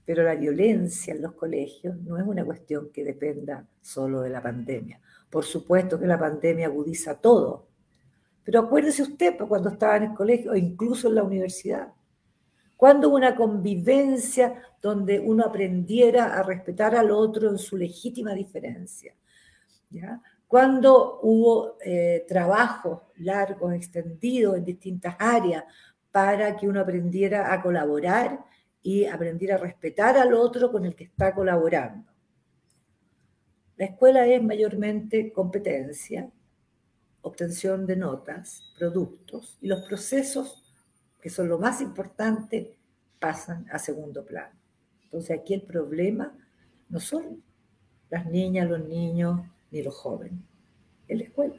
Pero 0.06 0.22
la 0.22 0.34
violencia 0.34 1.12
en 1.12 1.20
los 1.20 1.34
colegios 1.34 1.94
no 1.98 2.16
es 2.16 2.24
una 2.24 2.42
cuestión 2.42 2.88
que 2.90 3.04
dependa 3.04 3.68
solo 3.82 4.22
de 4.22 4.30
la 4.30 4.42
pandemia. 4.42 4.98
Por 5.28 5.44
supuesto 5.44 6.00
que 6.00 6.06
la 6.06 6.18
pandemia 6.18 6.68
agudiza 6.68 7.20
todo, 7.20 7.68
pero 8.42 8.60
acuérdese 8.60 9.02
usted 9.02 9.36
pues, 9.36 9.46
cuando 9.46 9.68
estaba 9.68 9.98
en 9.98 10.04
el 10.04 10.14
colegio 10.14 10.52
o 10.52 10.56
incluso 10.56 11.08
en 11.08 11.16
la 11.16 11.22
universidad. 11.22 11.92
Cuando 12.82 13.10
hubo 13.10 13.16
una 13.16 13.36
convivencia 13.36 14.60
donde 14.80 15.20
uno 15.20 15.44
aprendiera 15.44 16.34
a 16.36 16.42
respetar 16.42 16.96
al 16.96 17.12
otro 17.12 17.48
en 17.48 17.56
su 17.56 17.76
legítima 17.76 18.34
diferencia. 18.34 19.14
¿ya? 19.88 20.20
Cuando 20.48 21.20
hubo 21.22 21.76
eh, 21.80 22.24
trabajos 22.26 23.02
largos, 23.18 23.72
extendidos 23.72 24.56
en 24.56 24.64
distintas 24.64 25.14
áreas 25.16 25.62
para 26.10 26.56
que 26.56 26.66
uno 26.66 26.80
aprendiera 26.80 27.54
a 27.54 27.62
colaborar 27.62 28.44
y 28.82 29.04
aprendiera 29.04 29.54
a 29.54 29.58
respetar 29.58 30.18
al 30.18 30.34
otro 30.34 30.72
con 30.72 30.84
el 30.84 30.96
que 30.96 31.04
está 31.04 31.32
colaborando. 31.32 32.10
La 33.76 33.84
escuela 33.84 34.26
es 34.26 34.42
mayormente 34.42 35.32
competencia, 35.32 36.28
obtención 37.20 37.86
de 37.86 37.94
notas, 37.94 38.72
productos, 38.76 39.56
y 39.60 39.68
los 39.68 39.82
procesos, 39.82 40.61
que 41.22 41.30
son 41.30 41.48
lo 41.48 41.58
más 41.58 41.80
importante, 41.80 42.76
pasan 43.20 43.66
a 43.70 43.78
segundo 43.78 44.26
plano. 44.26 44.52
Entonces 45.04 45.38
aquí 45.38 45.54
el 45.54 45.62
problema 45.62 46.32
no 46.88 46.98
son 46.98 47.42
las 48.10 48.26
niñas, 48.26 48.68
los 48.68 48.80
niños 48.86 49.40
ni 49.70 49.82
los 49.82 49.94
jóvenes, 49.94 50.40
es 51.06 51.18
la 51.18 51.24
escuela. 51.24 51.54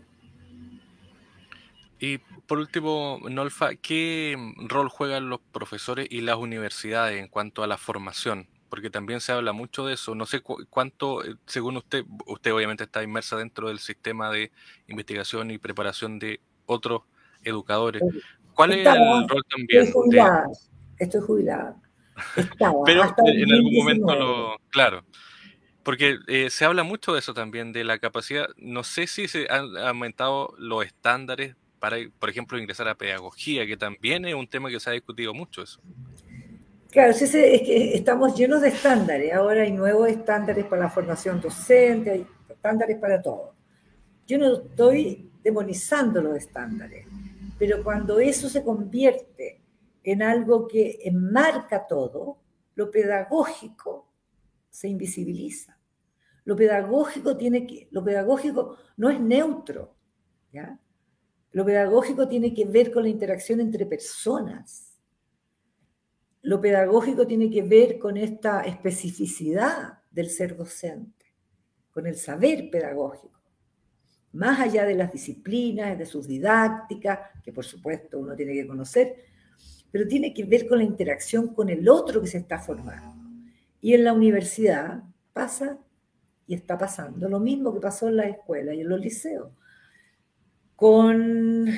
Y 1.97 2.17
por 2.17 2.58
último, 2.58 3.21
Nolfa, 3.30 3.76
¿qué 3.76 4.36
rol 4.67 4.89
juegan 4.89 5.30
los 5.30 5.39
profesores 5.39 6.08
y 6.10 6.19
las 6.19 6.36
universidades 6.36 7.19
en 7.19 7.30
cuanto 7.30 7.63
a 7.63 7.67
la 7.67 7.78
formación? 7.78 8.47
Porque 8.67 8.89
también 8.89 9.21
se 9.21 9.32
habla 9.32 9.54
mucho 9.54 9.86
de 9.86 9.93
eso. 9.93 10.13
No 10.13 10.26
sé 10.26 10.41
cuánto, 10.41 11.23
eh, 11.23 11.36
según 11.45 11.78
usted, 11.78 12.04
usted 12.26 12.52
obviamente 12.52 12.84
está 12.84 13.02
inmersa 13.04 13.38
dentro 13.38 13.69
del 13.69 13.80
sistema 13.80 14.30
de 14.30 14.52
investigación 14.88 15.52
y 15.52 15.58
preparación 15.58 16.19
de 16.19 16.41
otros 16.65 17.04
educadores. 17.43 18.04
¿Cuál 18.54 18.74
es 18.74 18.88
el 18.88 19.28
rol 19.28 19.44
también? 19.50 19.84
Estoy 19.84 19.94
jubilada. 19.94 20.48
Estoy 20.98 21.22
jubilada. 21.22 21.76
Pero 22.86 23.16
en 23.26 23.52
algún 23.52 23.74
momento 23.76 24.16
lo. 24.16 24.58
Claro. 24.70 25.04
Porque 25.84 26.18
eh, 26.28 26.50
se 26.50 26.63
habla 26.63 26.84
mucho 26.84 27.13
de 27.13 27.20
eso 27.20 27.34
también, 27.34 27.74
de 27.74 27.84
la 27.84 28.00
capacidad. 28.00 28.48
No 28.58 28.84
sé 28.84 29.08
si 29.08 29.28
se 29.28 29.48
han 29.50 29.76
aumentado 29.78 30.54
los 30.58 30.86
estándares 30.86 31.56
para, 31.80 31.98
por 32.20 32.30
ejemplo, 32.30 32.58
ingresar 32.58 32.88
a 32.88 32.96
pedagogía, 32.96 33.68
que 33.68 33.76
también 33.76 34.24
es 34.24 34.34
un 34.34 34.48
tema 34.48 34.70
que 34.70 34.80
se 34.80 34.89
ha 34.89 34.94
discutido 34.94 35.34
mucho 35.34 35.62
eso. 35.62 35.82
Claro, 36.89 37.12
es 37.12 37.32
que 37.32 37.96
estamos 37.96 38.38
llenos 38.38 38.62
de 38.62 38.70
estándares. 38.70 39.34
Ahora 39.34 39.63
hay 39.63 39.72
nuevos 39.72 40.08
estándares 40.08 40.63
para 40.66 40.84
la 40.84 40.89
formación 40.89 41.42
docente, 41.42 42.12
hay 42.12 42.28
estándares 42.48 42.98
para 43.00 43.22
todo. 43.22 43.56
Yo 44.26 44.38
no 44.38 44.54
estoy 44.54 45.30
demonizando 45.44 46.22
los 46.22 46.38
estándares, 46.38 47.08
pero 47.63 47.82
cuando 47.82 48.19
eso 48.19 48.49
se 48.49 48.62
convierte 48.62 49.63
en 50.04 50.21
algo 50.21 50.67
que 50.67 50.99
enmarca 51.06 51.88
todo, 51.88 52.41
lo 52.76 52.91
pedagógico 52.91 54.12
se 54.69 54.89
invisibiliza. 54.89 55.80
Lo 56.43 56.58
pedagógico 56.58 57.38
tiene 57.38 57.65
que, 57.65 57.88
lo 57.91 58.04
pedagógico 58.04 58.76
no 58.97 59.10
es 59.10 59.17
neutro. 59.17 59.95
Lo 61.54 61.63
pedagógico 61.63 62.28
tiene 62.28 62.54
que 62.54 62.65
ver 62.65 62.91
con 62.91 63.04
la 63.04 63.10
interacción 63.10 63.62
entre 63.62 63.86
personas. 63.86 64.99
Lo 66.41 66.60
pedagógico 66.60 67.26
tiene 67.26 67.49
que 67.49 67.62
ver 67.62 67.97
con 67.97 68.17
esta 68.17 68.63
especificidad 68.63 69.99
del 70.12 70.30
ser 70.30 70.58
docente, 70.58 71.34
con 71.91 72.08
el 72.08 72.17
saber 72.17 72.69
pedagógico. 72.69 73.41
Más 74.34 74.60
allá 74.60 74.86
de 74.86 74.96
las 74.96 75.12
disciplinas, 75.12 75.98
de 75.98 76.06
sus 76.06 76.28
didácticas, 76.28 77.19
que 77.43 77.52
por 77.54 77.65
supuesto 77.65 78.19
uno 78.19 78.36
tiene 78.36 78.54
que 78.54 78.67
conocer, 78.67 79.15
pero 79.91 80.08
tiene 80.08 80.34
que 80.34 80.43
ver 80.43 80.67
con 80.67 80.80
la 80.80 80.84
interacción 80.84 81.54
con 81.54 81.69
el 81.69 81.88
otro 81.88 82.22
que 82.22 82.28
se 82.28 82.39
está 82.39 82.60
formando. 82.60 83.24
Y 83.80 83.93
en 83.93 84.04
la 84.04 84.13
universidad 84.13 85.04
pasa 85.34 85.78
y 86.48 86.56
está 86.56 86.78
pasando 86.78 87.30
lo 87.30 87.39
mismo 87.39 87.74
que 87.74 87.80
pasó 87.80 88.08
en 88.10 88.17
la 88.17 88.28
escuela 88.28 88.74
y 88.74 88.82
en 88.82 88.89
los 88.89 89.00
liceos 89.00 89.50
con 90.76 91.69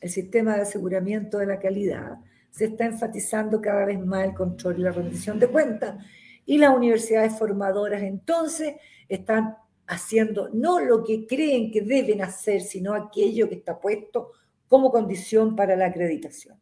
el 0.00 0.10
sistema 0.10 0.56
de 0.56 0.62
aseguramiento 0.62 1.38
de 1.38 1.46
la 1.46 1.60
calidad, 1.60 2.18
se 2.50 2.64
está 2.64 2.86
enfatizando 2.86 3.60
cada 3.60 3.84
vez 3.84 4.04
más 4.04 4.24
el 4.24 4.34
control 4.34 4.78
y 4.78 4.82
la 4.82 4.90
rendición 4.90 5.38
de 5.38 5.48
cuentas. 5.48 6.04
Y 6.44 6.58
las 6.58 6.74
universidades 6.74 7.38
formadoras 7.38 8.02
entonces 8.02 8.76
están 9.08 9.56
haciendo 9.86 10.48
no 10.52 10.80
lo 10.80 11.04
que 11.04 11.26
creen 11.26 11.70
que 11.70 11.80
deben 11.80 12.22
hacer, 12.22 12.60
sino 12.60 12.94
aquello 12.94 13.48
que 13.48 13.56
está 13.56 13.78
puesto 13.78 14.32
como 14.68 14.90
condición 14.90 15.54
para 15.54 15.76
la 15.76 15.86
acreditación. 15.86 16.58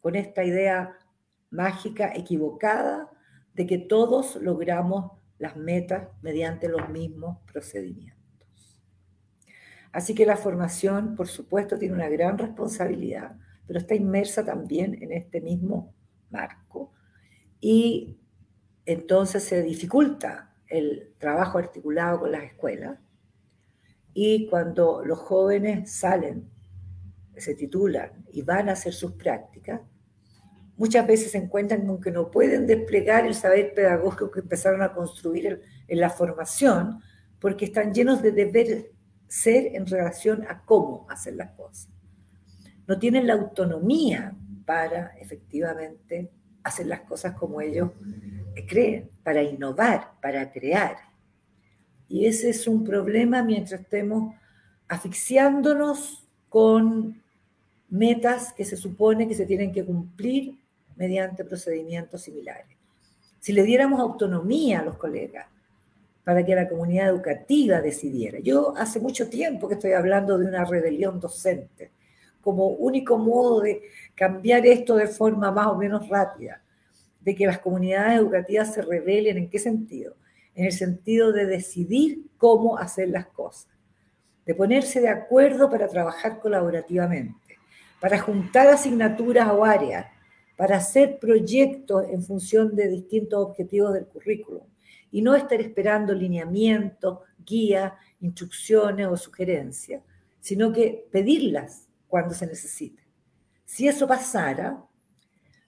Con 0.00 0.14
esta 0.14 0.44
idea 0.44 0.96
mágica, 1.50 2.12
equivocada, 2.14 3.10
de 3.54 3.66
que 3.66 3.78
todos 3.78 4.36
logramos 4.36 5.12
las 5.38 5.56
metas 5.56 6.08
mediante 6.22 6.68
los 6.68 6.88
mismos 6.88 7.38
procedimientos. 7.50 8.18
Así 9.92 10.14
que 10.14 10.26
la 10.26 10.36
formación, 10.36 11.16
por 11.16 11.28
supuesto, 11.28 11.78
tiene 11.78 11.94
una 11.94 12.08
gran 12.08 12.38
responsabilidad, 12.38 13.36
pero 13.66 13.78
está 13.78 13.94
inmersa 13.94 14.44
también 14.44 15.02
en 15.02 15.12
este 15.12 15.40
mismo 15.40 15.94
marco. 16.30 16.92
Y 17.60 18.18
entonces 18.84 19.42
se 19.42 19.62
dificulta 19.62 20.47
el 20.68 21.14
trabajo 21.18 21.58
articulado 21.58 22.20
con 22.20 22.32
las 22.32 22.44
escuelas. 22.44 22.98
Y 24.14 24.48
cuando 24.48 25.04
los 25.04 25.18
jóvenes 25.18 25.92
salen, 25.92 26.48
se 27.36 27.54
titulan 27.54 28.24
y 28.32 28.42
van 28.42 28.68
a 28.68 28.72
hacer 28.72 28.92
sus 28.92 29.12
prácticas, 29.12 29.80
muchas 30.76 31.06
veces 31.06 31.32
se 31.32 31.38
encuentran 31.38 31.86
con 31.86 32.00
que 32.00 32.10
no 32.10 32.30
pueden 32.30 32.66
desplegar 32.66 33.26
el 33.26 33.34
saber 33.34 33.74
pedagógico 33.74 34.30
que 34.30 34.40
empezaron 34.40 34.82
a 34.82 34.92
construir 34.92 35.62
en 35.86 36.00
la 36.00 36.10
formación, 36.10 37.00
porque 37.40 37.66
están 37.66 37.92
llenos 37.92 38.22
de 38.22 38.32
deberes 38.32 38.86
ser 39.28 39.76
en 39.76 39.86
relación 39.86 40.44
a 40.48 40.64
cómo 40.64 41.06
hacer 41.10 41.34
las 41.34 41.52
cosas. 41.52 41.88
No 42.86 42.98
tienen 42.98 43.26
la 43.26 43.34
autonomía 43.34 44.34
para 44.64 45.12
efectivamente 45.18 46.30
hacer 46.68 46.86
las 46.86 47.00
cosas 47.00 47.34
como 47.34 47.60
ellos 47.60 47.90
creen, 48.66 49.10
para 49.22 49.42
innovar, 49.42 50.12
para 50.20 50.50
crear. 50.50 50.96
Y 52.08 52.26
ese 52.26 52.50
es 52.50 52.66
un 52.66 52.84
problema 52.84 53.42
mientras 53.42 53.80
estemos 53.82 54.34
asfixiándonos 54.88 56.26
con 56.48 57.22
metas 57.88 58.52
que 58.52 58.64
se 58.64 58.76
supone 58.76 59.28
que 59.28 59.34
se 59.34 59.46
tienen 59.46 59.72
que 59.72 59.84
cumplir 59.84 60.58
mediante 60.96 61.44
procedimientos 61.44 62.22
similares. 62.22 62.76
Si 63.38 63.52
le 63.52 63.62
diéramos 63.62 64.00
autonomía 64.00 64.80
a 64.80 64.84
los 64.84 64.96
colegas, 64.96 65.46
para 66.24 66.44
que 66.44 66.54
la 66.54 66.68
comunidad 66.68 67.08
educativa 67.08 67.80
decidiera. 67.80 68.38
Yo 68.40 68.74
hace 68.76 69.00
mucho 69.00 69.30
tiempo 69.30 69.66
que 69.66 69.76
estoy 69.76 69.92
hablando 69.92 70.36
de 70.36 70.44
una 70.44 70.62
rebelión 70.62 71.18
docente, 71.20 71.90
como 72.40 72.68
único 72.68 73.18
modo 73.18 73.60
de 73.60 73.82
cambiar 74.14 74.66
esto 74.66 74.96
de 74.96 75.06
forma 75.06 75.50
más 75.50 75.66
o 75.68 75.76
menos 75.76 76.08
rápida, 76.08 76.62
de 77.20 77.34
que 77.34 77.46
las 77.46 77.58
comunidades 77.58 78.18
educativas 78.18 78.72
se 78.74 78.82
rebelen. 78.82 79.36
¿En 79.36 79.50
qué 79.50 79.58
sentido? 79.58 80.16
En 80.54 80.64
el 80.64 80.72
sentido 80.72 81.32
de 81.32 81.46
decidir 81.46 82.22
cómo 82.36 82.78
hacer 82.78 83.08
las 83.08 83.26
cosas, 83.26 83.68
de 84.46 84.54
ponerse 84.54 85.00
de 85.00 85.08
acuerdo 85.08 85.70
para 85.70 85.88
trabajar 85.88 86.40
colaborativamente, 86.40 87.58
para 88.00 88.18
juntar 88.18 88.68
asignaturas 88.68 89.48
o 89.50 89.64
áreas, 89.64 90.06
para 90.56 90.76
hacer 90.76 91.18
proyectos 91.20 92.04
en 92.10 92.22
función 92.22 92.74
de 92.74 92.88
distintos 92.88 93.38
objetivos 93.38 93.94
del 93.94 94.06
currículum 94.06 94.62
y 95.10 95.22
no 95.22 95.34
estar 95.34 95.60
esperando 95.60 96.12
lineamientos, 96.12 97.20
guías, 97.44 97.92
instrucciones 98.20 99.06
o 99.06 99.16
sugerencias, 99.16 100.02
sino 100.40 100.72
que 100.72 101.06
pedirlas 101.10 101.87
cuando 102.08 102.34
se 102.34 102.46
necesite. 102.46 103.06
Si 103.64 103.86
eso 103.86 104.08
pasara, 104.08 104.84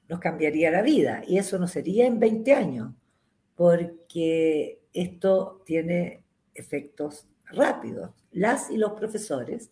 nos 0.09 0.18
cambiaría 0.18 0.70
la 0.70 0.83
vida 0.83 1.22
y 1.26 1.38
eso 1.38 1.59
no 1.59 1.68
sería 1.68 2.07
en 2.07 2.18
20 2.18 2.55
años, 2.55 2.94
porque 3.55 4.83
esto 4.92 5.62
tiene 5.64 6.24
efectos 6.55 7.29
rápidos. 7.44 8.11
Las 8.33 8.70
y 8.70 8.76
los 8.76 8.92
profesores 8.92 9.70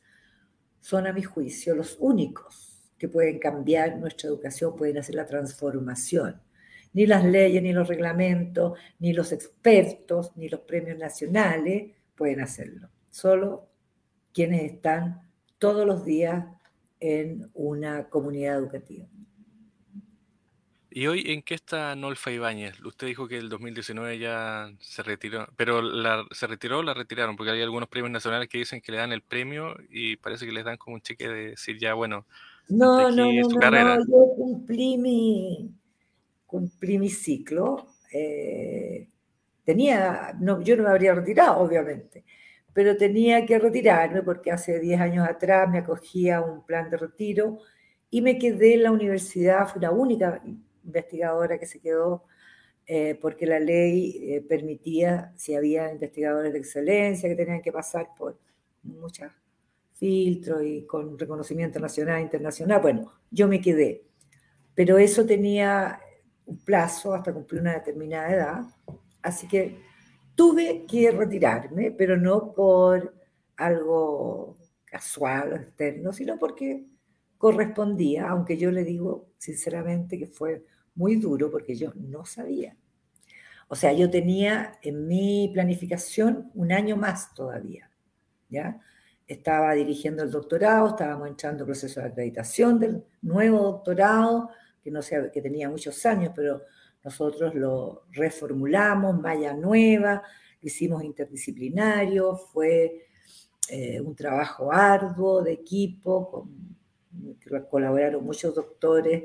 son, 0.80 1.06
a 1.06 1.12
mi 1.12 1.22
juicio, 1.22 1.74
los 1.74 1.96
únicos 1.98 2.92
que 2.98 3.08
pueden 3.08 3.38
cambiar 3.38 3.98
nuestra 3.98 4.28
educación, 4.28 4.76
pueden 4.76 4.98
hacer 4.98 5.14
la 5.14 5.26
transformación 5.26 6.40
ni 6.92 7.06
las 7.06 7.24
leyes, 7.24 7.62
ni 7.62 7.72
los 7.72 7.88
reglamentos, 7.88 8.78
ni 8.98 9.12
los 9.12 9.32
expertos, 9.32 10.32
ni 10.36 10.48
los 10.48 10.60
premios 10.60 10.98
nacionales 10.98 11.92
pueden 12.16 12.40
hacerlo. 12.40 12.88
Solo 13.10 13.68
quienes 14.32 14.72
están 14.72 15.30
todos 15.58 15.86
los 15.86 16.04
días 16.04 16.44
en 17.00 17.50
una 17.54 18.08
comunidad 18.08 18.58
educativa. 18.58 19.06
¿Y 20.90 21.06
hoy 21.06 21.22
en 21.26 21.42
qué 21.42 21.54
está 21.54 21.94
Nolfa 21.94 22.30
Ibáñez? 22.30 22.80
Usted 22.82 23.06
dijo 23.06 23.28
que 23.28 23.36
el 23.36 23.48
2019 23.48 24.18
ya 24.18 24.72
se 24.80 25.02
retiró, 25.02 25.46
pero 25.56 25.82
la, 25.82 26.24
¿se 26.30 26.46
retiró 26.46 26.78
o 26.78 26.82
la 26.82 26.94
retiraron? 26.94 27.36
Porque 27.36 27.52
hay 27.52 27.62
algunos 27.62 27.88
premios 27.88 28.10
nacionales 28.10 28.48
que 28.48 28.58
dicen 28.58 28.80
que 28.80 28.92
le 28.92 28.98
dan 28.98 29.12
el 29.12 29.22
premio 29.22 29.76
y 29.90 30.16
parece 30.16 30.46
que 30.46 30.52
les 30.52 30.64
dan 30.64 30.78
como 30.78 30.94
un 30.94 31.02
cheque 31.02 31.28
de 31.28 31.50
decir 31.50 31.78
ya, 31.78 31.94
bueno, 31.94 32.26
no, 32.68 33.10
no, 33.10 33.32
no, 33.32 33.32
no, 33.32 33.98
yo 33.98 34.34
cumplí 34.36 34.98
mi, 34.98 35.70
cumplí 36.46 36.98
mi 36.98 37.08
ciclo. 37.08 37.86
Eh, 38.12 39.08
tenía, 39.64 40.34
no, 40.40 40.60
yo 40.62 40.76
no 40.76 40.82
me 40.82 40.90
habría 40.90 41.14
retirado, 41.14 41.58
obviamente, 41.60 42.24
pero 42.72 42.96
tenía 42.96 43.44
que 43.46 43.58
retirarme 43.58 44.22
porque 44.22 44.50
hace 44.50 44.78
10 44.78 45.00
años 45.00 45.28
atrás 45.28 45.68
me 45.68 45.78
acogía 45.78 46.38
a 46.38 46.42
un 46.42 46.64
plan 46.64 46.90
de 46.90 46.96
retiro 46.96 47.58
y 48.10 48.22
me 48.22 48.38
quedé 48.38 48.74
en 48.74 48.84
la 48.84 48.92
universidad, 48.92 49.68
fui 49.68 49.80
la 49.80 49.90
única 49.90 50.42
investigadora 50.84 51.58
que 51.58 51.66
se 51.66 51.80
quedó 51.80 52.24
eh, 52.86 53.18
porque 53.20 53.46
la 53.46 53.60
ley 53.60 54.18
eh, 54.22 54.40
permitía, 54.40 55.34
si 55.36 55.54
había 55.54 55.92
investigadores 55.92 56.54
de 56.54 56.58
excelencia 56.58 57.28
que 57.28 57.34
tenían 57.34 57.60
que 57.60 57.70
pasar 57.70 58.08
por 58.16 58.38
muchos 58.82 59.30
filtros 59.92 60.62
y 60.64 60.86
con 60.86 61.18
reconocimiento 61.18 61.78
nacional 61.80 62.18
e 62.18 62.22
internacional, 62.22 62.80
bueno, 62.80 63.12
yo 63.30 63.46
me 63.46 63.60
quedé. 63.60 64.04
Pero 64.74 64.96
eso 64.96 65.26
tenía 65.26 66.00
un 66.46 66.58
plazo 66.64 67.12
hasta 67.12 67.32
cumplir 67.34 67.60
una 67.60 67.74
determinada 67.74 68.32
edad, 68.32 68.62
así 69.20 69.46
que 69.46 69.87
tuve 70.38 70.86
que 70.86 71.10
retirarme, 71.10 71.90
pero 71.90 72.16
no 72.16 72.52
por 72.54 73.12
algo 73.56 74.56
casual 74.84 75.52
o 75.52 75.56
externo, 75.56 76.12
sino 76.12 76.38
porque 76.38 76.86
correspondía, 77.36 78.28
aunque 78.28 78.56
yo 78.56 78.70
le 78.70 78.84
digo 78.84 79.30
sinceramente 79.36 80.16
que 80.16 80.28
fue 80.28 80.64
muy 80.94 81.16
duro 81.16 81.50
porque 81.50 81.74
yo 81.74 81.92
no 81.96 82.24
sabía. 82.24 82.76
O 83.66 83.74
sea, 83.74 83.92
yo 83.92 84.08
tenía 84.10 84.78
en 84.80 85.08
mi 85.08 85.50
planificación 85.52 86.52
un 86.54 86.70
año 86.70 86.96
más 86.96 87.34
todavía, 87.34 87.90
¿ya? 88.48 88.80
Estaba 89.26 89.72
dirigiendo 89.72 90.22
el 90.22 90.30
doctorado, 90.30 90.90
estábamos 90.90 91.26
entrando 91.26 91.64
en 91.64 91.66
proceso 91.66 92.00
de 92.00 92.06
acreditación 92.06 92.78
del 92.78 93.02
nuevo 93.22 93.58
doctorado, 93.58 94.50
que, 94.84 94.92
no 94.92 95.02
sé, 95.02 95.32
que 95.32 95.42
tenía 95.42 95.68
muchos 95.68 96.06
años, 96.06 96.32
pero 96.32 96.62
nosotros 97.04 97.54
lo 97.54 98.04
reformulamos, 98.12 99.20
vaya 99.22 99.54
nueva, 99.54 100.22
lo 100.60 100.66
hicimos 100.66 101.04
interdisciplinario, 101.04 102.36
fue 102.36 103.06
eh, 103.68 104.00
un 104.00 104.14
trabajo 104.14 104.72
arduo 104.72 105.42
de 105.42 105.52
equipo, 105.52 106.48
colaboraron 107.70 108.24
muchos 108.24 108.54
doctores 108.54 109.24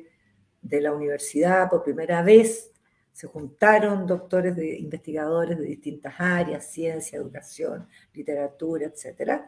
de 0.61 0.81
la 0.81 0.93
universidad 0.93 1.69
por 1.69 1.83
primera 1.83 2.21
vez, 2.21 2.71
se 3.11 3.27
juntaron 3.27 4.07
doctores 4.07 4.55
de 4.55 4.79
investigadores 4.79 5.57
de 5.59 5.65
distintas 5.65 6.15
áreas, 6.17 6.71
ciencia, 6.71 7.17
educación, 7.17 7.87
literatura, 8.13 8.87
etc. 8.87 9.43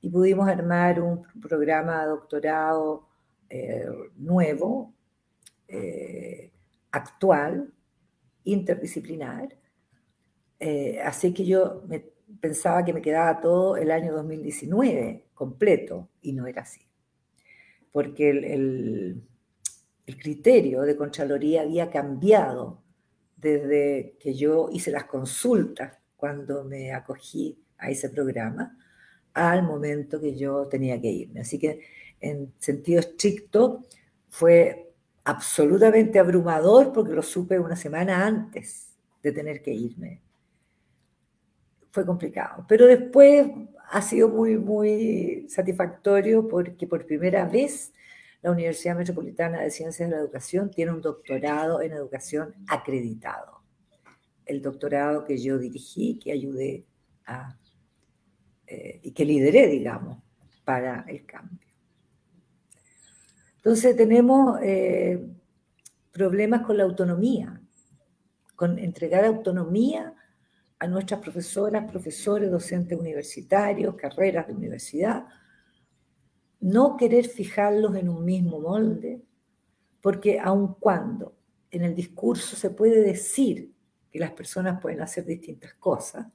Y 0.00 0.08
pudimos 0.08 0.48
armar 0.48 1.02
un 1.02 1.22
programa 1.40 2.02
de 2.02 2.08
doctorado 2.08 3.08
eh, 3.50 3.86
nuevo, 4.16 4.94
eh, 5.68 6.50
actual, 6.94 7.72
interdisciplinar. 8.44 9.48
Eh, 10.60 11.00
así 11.02 11.34
que 11.34 11.44
yo 11.44 11.82
pensaba 12.40 12.84
que 12.84 12.92
me 12.92 13.02
quedaba 13.02 13.40
todo 13.40 13.76
el 13.76 13.90
año 13.90 14.12
2019 14.12 15.26
completo 15.34 16.08
y 16.22 16.32
no 16.32 16.46
era 16.46 16.62
así. 16.62 16.80
Porque 17.90 18.30
el, 18.30 19.22
el 20.06 20.18
criterio 20.18 20.82
de 20.82 20.96
Contraloría 20.96 21.62
había 21.62 21.90
cambiado 21.90 22.82
desde 23.36 24.16
que 24.20 24.34
yo 24.34 24.68
hice 24.72 24.90
las 24.90 25.04
consultas 25.04 25.98
cuando 26.16 26.64
me 26.64 26.92
acogí 26.92 27.58
a 27.78 27.90
ese 27.90 28.08
programa 28.08 28.78
al 29.34 29.64
momento 29.64 30.20
que 30.20 30.36
yo 30.36 30.68
tenía 30.68 31.00
que 31.00 31.10
irme. 31.10 31.40
Así 31.40 31.58
que 31.58 31.80
en 32.20 32.54
sentido 32.58 33.00
estricto 33.00 33.82
fue 34.28 34.93
absolutamente 35.24 36.18
abrumador 36.18 36.92
porque 36.92 37.14
lo 37.14 37.22
supe 37.22 37.58
una 37.58 37.76
semana 37.76 38.26
antes 38.26 38.92
de 39.22 39.32
tener 39.32 39.62
que 39.62 39.72
irme. 39.72 40.20
Fue 41.90 42.04
complicado, 42.04 42.64
pero 42.68 42.86
después 42.86 43.50
ha 43.90 44.02
sido 44.02 44.28
muy, 44.28 44.58
muy 44.58 45.46
satisfactorio 45.48 46.46
porque 46.46 46.86
por 46.86 47.06
primera 47.06 47.46
vez 47.46 47.92
la 48.42 48.50
Universidad 48.50 48.96
Metropolitana 48.96 49.62
de 49.62 49.70
Ciencias 49.70 50.10
de 50.10 50.16
la 50.16 50.20
Educación 50.20 50.70
tiene 50.70 50.92
un 50.92 51.00
doctorado 51.00 51.80
en 51.80 51.92
educación 51.92 52.54
acreditado. 52.68 53.62
El 54.44 54.60
doctorado 54.60 55.24
que 55.24 55.38
yo 55.38 55.58
dirigí, 55.58 56.18
que 56.18 56.32
ayudé 56.32 56.84
a, 57.24 57.56
eh, 58.66 59.00
y 59.02 59.12
que 59.12 59.24
lideré, 59.24 59.68
digamos, 59.68 60.22
para 60.64 61.06
el 61.08 61.24
cambio. 61.24 61.63
Entonces 63.64 63.96
tenemos 63.96 64.60
eh, 64.62 65.26
problemas 66.12 66.66
con 66.66 66.76
la 66.76 66.84
autonomía, 66.84 67.62
con 68.54 68.78
entregar 68.78 69.24
autonomía 69.24 70.14
a 70.78 70.86
nuestras 70.86 71.20
profesoras, 71.20 71.90
profesores, 71.90 72.50
docentes 72.50 72.98
universitarios, 72.98 73.94
carreras 73.94 74.48
de 74.48 74.52
universidad, 74.52 75.24
no 76.60 76.98
querer 76.98 77.24
fijarlos 77.24 77.96
en 77.96 78.10
un 78.10 78.22
mismo 78.22 78.60
molde, 78.60 79.22
porque 80.02 80.38
aun 80.38 80.74
cuando 80.74 81.34
en 81.70 81.84
el 81.84 81.94
discurso 81.94 82.56
se 82.56 82.68
puede 82.68 83.00
decir 83.00 83.72
que 84.10 84.18
las 84.18 84.32
personas 84.32 84.78
pueden 84.78 85.00
hacer 85.00 85.24
distintas 85.24 85.72
cosas, 85.72 86.26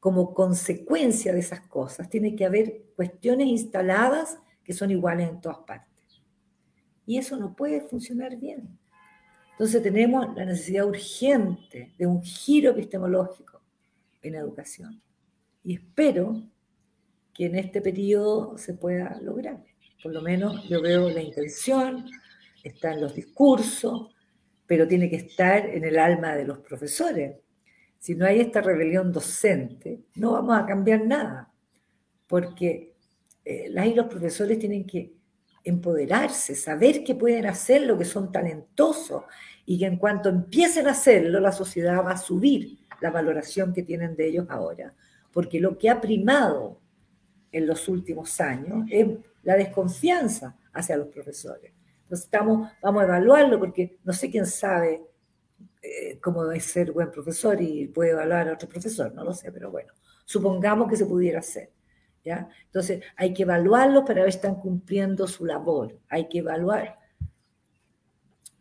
como 0.00 0.32
consecuencia 0.32 1.34
de 1.34 1.40
esas 1.40 1.60
cosas 1.60 2.08
tiene 2.08 2.34
que 2.34 2.46
haber 2.46 2.86
cuestiones 2.96 3.46
instaladas 3.48 4.38
que 4.62 4.72
son 4.72 4.90
iguales 4.90 5.28
en 5.28 5.42
todas 5.42 5.58
partes. 5.58 5.93
Y 7.06 7.18
eso 7.18 7.36
no 7.36 7.54
puede 7.54 7.82
funcionar 7.82 8.36
bien. 8.36 8.78
Entonces 9.52 9.82
tenemos 9.82 10.34
la 10.34 10.44
necesidad 10.44 10.86
urgente 10.86 11.92
de 11.96 12.06
un 12.06 12.22
giro 12.22 12.70
epistemológico 12.72 13.60
en 14.22 14.34
educación. 14.34 15.00
Y 15.62 15.74
espero 15.74 16.42
que 17.32 17.46
en 17.46 17.56
este 17.56 17.80
periodo 17.80 18.58
se 18.58 18.74
pueda 18.74 19.20
lograr. 19.20 19.62
Por 20.02 20.12
lo 20.12 20.22
menos 20.22 20.68
yo 20.68 20.82
veo 20.82 21.08
la 21.08 21.22
intención, 21.22 22.06
está 22.62 22.92
en 22.92 23.00
los 23.00 23.14
discursos, 23.14 24.14
pero 24.66 24.88
tiene 24.88 25.08
que 25.08 25.16
estar 25.16 25.66
en 25.66 25.84
el 25.84 25.98
alma 25.98 26.34
de 26.34 26.46
los 26.46 26.58
profesores. 26.58 27.36
Si 27.98 28.14
no 28.14 28.26
hay 28.26 28.40
esta 28.40 28.60
rebelión 28.60 29.12
docente, 29.12 30.00
no 30.16 30.32
vamos 30.32 30.58
a 30.58 30.66
cambiar 30.66 31.06
nada, 31.06 31.52
porque 32.26 32.94
eh, 33.44 33.68
las 33.70 33.86
y 33.86 33.94
los 33.94 34.06
profesores 34.06 34.58
tienen 34.58 34.84
que 34.84 35.12
empoderarse, 35.64 36.54
saber 36.54 37.02
que 37.02 37.14
pueden 37.14 37.46
hacer 37.46 37.82
lo 37.82 37.96
que 37.96 38.04
son 38.04 38.30
talentosos 38.30 39.24
y 39.64 39.78
que 39.78 39.86
en 39.86 39.96
cuanto 39.96 40.28
empiecen 40.28 40.86
a 40.86 40.92
hacerlo, 40.92 41.40
la 41.40 41.52
sociedad 41.52 42.04
va 42.04 42.12
a 42.12 42.18
subir 42.18 42.78
la 43.00 43.10
valoración 43.10 43.72
que 43.72 43.82
tienen 43.82 44.14
de 44.14 44.28
ellos 44.28 44.46
ahora. 44.50 44.94
Porque 45.32 45.58
lo 45.58 45.76
que 45.78 45.90
ha 45.90 46.00
primado 46.00 46.80
en 47.50 47.66
los 47.66 47.88
últimos 47.88 48.40
años 48.40 48.84
es 48.90 49.08
la 49.42 49.56
desconfianza 49.56 50.56
hacia 50.72 50.96
los 50.96 51.08
profesores. 51.08 51.72
Entonces 52.02 52.26
estamos, 52.26 52.70
vamos 52.82 53.02
a 53.02 53.06
evaluarlo 53.06 53.58
porque 53.58 53.98
no 54.04 54.12
sé 54.12 54.30
quién 54.30 54.46
sabe 54.46 55.02
eh, 55.80 56.18
cómo 56.20 56.50
es 56.50 56.64
ser 56.64 56.92
buen 56.92 57.10
profesor 57.10 57.60
y 57.60 57.88
puede 57.88 58.10
evaluar 58.10 58.48
a 58.48 58.54
otro 58.54 58.68
profesor, 58.68 59.12
no 59.14 59.24
lo 59.24 59.32
sé, 59.32 59.50
pero 59.52 59.70
bueno, 59.70 59.92
supongamos 60.24 60.88
que 60.88 60.96
se 60.96 61.06
pudiera 61.06 61.38
hacer. 61.38 61.70
Entonces 62.24 63.02
hay 63.16 63.34
que 63.34 63.42
evaluarlos 63.42 64.04
para 64.06 64.22
ver 64.22 64.32
si 64.32 64.36
están 64.36 64.56
cumpliendo 64.56 65.26
su 65.26 65.44
labor, 65.44 65.98
hay 66.08 66.28
que 66.28 66.38
evaluar. 66.38 66.98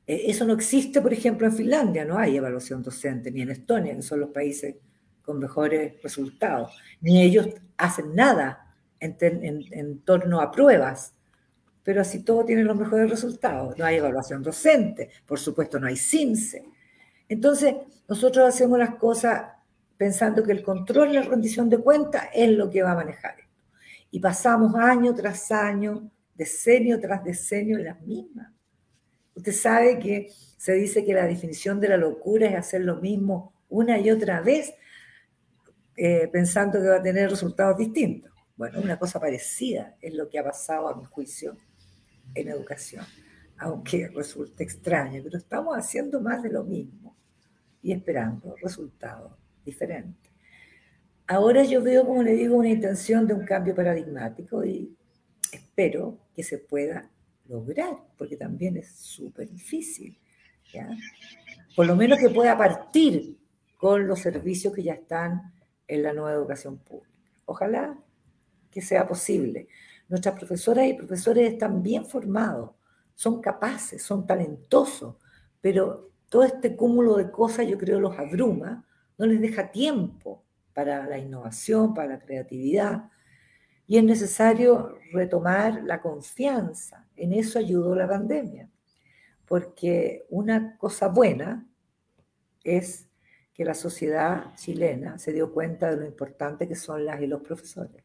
Eh, 0.06 0.24
eso 0.26 0.46
no 0.46 0.54
existe, 0.54 1.02
por 1.02 1.14
ejemplo, 1.14 1.48
en 1.48 1.54
Finlandia, 1.54 2.06
no 2.06 2.18
hay 2.18 2.38
evaluación 2.38 2.84
docente, 2.84 3.32
ni 3.32 3.42
en 3.42 3.52
Estonia, 3.52 3.96
que 3.96 4.02
son 4.02 4.20
los 4.20 4.30
países 4.30 4.76
con 5.22 5.40
mejores 5.40 6.02
resultados, 6.04 6.78
ni 7.00 7.22
ellos 7.22 7.48
hacen 7.78 8.14
nada 8.14 8.76
en, 9.00 10.00
torno 10.00 10.42
a 10.42 10.52
pruebas, 10.52 11.14
pero 11.84 12.02
así 12.02 12.24
todo 12.24 12.46
tiene 12.46 12.64
los 12.64 12.78
mejores 12.78 13.10
resultados. 13.10 13.78
No 13.78 13.86
hay 13.86 13.98
evaluación 13.98 14.44
docente, 14.44 15.10
por 15.26 15.40
supuesto 15.40 15.80
no 15.80 15.88
hay 15.88 15.98
CINCE. 15.98 16.66
Entonces, 17.30 17.76
nosotros 18.08 18.48
hacemos 18.48 18.78
las 18.78 18.96
cosas 18.96 19.52
pensando 19.98 20.44
que 20.44 20.52
el 20.52 20.64
control 20.64 21.10
y 21.10 21.14
la 21.14 21.22
rendición 21.22 21.70
de 21.70 21.78
cuentas 21.78 22.28
es 22.34 22.50
lo 22.50 22.70
que 22.70 22.84
va 22.84 22.92
a 22.92 22.96
manejar. 22.96 23.36
Y 24.14 24.20
pasamos 24.20 24.76
año 24.76 25.12
tras 25.16 25.52
año, 25.52 26.12
decenio 26.36 27.00
tras 27.00 27.24
decenio 27.24 27.80
en 27.80 27.86
las 27.86 28.00
mismas. 28.02 28.54
Usted 29.34 29.52
sabe 29.52 29.98
que 29.98 30.30
se 30.56 30.74
dice 30.74 31.04
que 31.04 31.16
la 31.16 31.26
definición 31.26 31.80
de 31.80 31.88
la 31.88 31.98
locura 31.98 32.46
es 32.46 32.56
hacer 32.56 32.82
lo 32.82 32.98
mismo 32.98 33.56
una 33.70 33.98
y 33.98 34.12
otra 34.12 34.40
vez, 34.40 34.72
eh, 35.98 36.30
pensando 36.32 36.80
que 36.80 36.90
va 36.90 36.98
a 36.98 37.02
tener 37.02 37.28
resultados 37.28 37.76
distintos. 37.76 38.32
Bueno, 38.56 38.82
una 38.82 39.00
cosa 39.00 39.20
parecida 39.20 39.96
es 40.00 40.14
lo 40.14 40.30
que 40.30 40.38
ha 40.38 40.44
pasado 40.44 40.90
a 40.90 40.96
mi 40.96 41.06
juicio 41.06 41.58
en 42.36 42.50
educación, 42.50 43.04
aunque 43.58 44.10
resulte 44.10 44.64
extraño, 44.64 45.24
pero 45.24 45.40
estamos 45.40 45.76
haciendo 45.76 46.22
más 46.22 46.44
de 46.44 46.52
lo 46.52 46.64
mismo 46.64 47.18
y 47.82 47.94
esperando 47.94 48.56
resultados 48.62 49.34
diferentes. 49.66 50.33
Ahora 51.34 51.64
yo 51.64 51.82
veo, 51.82 52.06
como 52.06 52.22
le 52.22 52.34
digo, 52.34 52.56
una 52.58 52.70
intención 52.70 53.26
de 53.26 53.34
un 53.34 53.44
cambio 53.44 53.74
paradigmático 53.74 54.64
y 54.64 54.96
espero 55.52 56.20
que 56.36 56.44
se 56.44 56.60
pueda 56.60 57.10
lograr, 57.48 57.98
porque 58.20 58.38
también 58.38 58.78
es 58.78 58.92
súper 58.92 59.50
difícil. 59.50 60.16
Por 61.76 61.88
lo 61.88 61.96
menos 61.96 62.20
que 62.20 62.30
pueda 62.30 62.56
partir 62.56 63.36
con 63.80 64.06
los 64.06 64.20
servicios 64.20 64.76
que 64.76 64.84
ya 64.84 64.94
están 64.94 65.52
en 65.88 66.04
la 66.04 66.14
nueva 66.14 66.34
educación 66.34 66.78
pública. 66.78 67.18
Ojalá 67.46 67.98
que 68.70 68.84
sea 68.84 69.08
posible. 69.08 69.68
Nuestras 70.10 70.36
profesoras 70.36 70.86
y 70.86 70.94
profesores 70.94 71.52
están 71.52 71.82
bien 71.82 72.06
formados, 72.06 72.76
son 73.16 73.42
capaces, 73.42 74.04
son 74.04 74.28
talentosos, 74.28 75.16
pero 75.60 76.12
todo 76.30 76.44
este 76.44 76.76
cúmulo 76.76 77.16
de 77.16 77.32
cosas 77.32 77.68
yo 77.68 77.80
creo 77.80 78.00
los 78.00 78.20
abruma, 78.20 78.86
no 79.18 79.26
les 79.26 79.42
deja 79.42 79.72
tiempo 79.72 80.44
para 80.74 81.06
la 81.08 81.18
innovación, 81.18 81.94
para 81.94 82.10
la 82.10 82.20
creatividad. 82.20 83.10
Y 83.86 83.98
es 83.98 84.04
necesario 84.04 84.98
retomar 85.12 85.84
la 85.84 86.02
confianza. 86.02 87.06
En 87.16 87.34
eso 87.34 87.60
ayudó 87.60 87.96
la 87.96 88.08
pandemia. 88.08 88.70
Porque 89.46 90.26
una 90.30 90.78
cosa 90.78 91.10
buena 91.10 91.68
es 92.64 93.08
que 93.54 93.66
la 93.66 93.76
sociedad 93.76 94.56
chilena 94.56 95.20
se 95.20 95.32
dio 95.32 95.54
cuenta 95.54 95.92
de 95.92 95.98
lo 95.98 96.06
importante 96.06 96.68
que 96.68 96.76
son 96.76 97.06
las 97.06 97.22
y 97.22 97.28
los 97.28 97.42
profesores. 97.42 98.04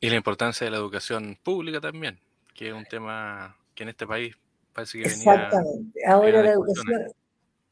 Y 0.00 0.10
la 0.10 0.16
importancia 0.16 0.64
de 0.64 0.72
la 0.72 0.78
educación 0.78 1.38
pública 1.44 1.80
también, 1.80 2.18
que 2.54 2.68
es 2.68 2.74
un 2.74 2.84
tema 2.84 3.56
que 3.72 3.84
en 3.84 3.90
este 3.90 4.04
país 4.04 4.34
parece 4.72 4.98
que 4.98 5.08
venía... 5.08 5.34
Exactamente. 5.34 6.00
Ahora 6.04 6.42
la 6.42 6.50
educación, 6.50 7.12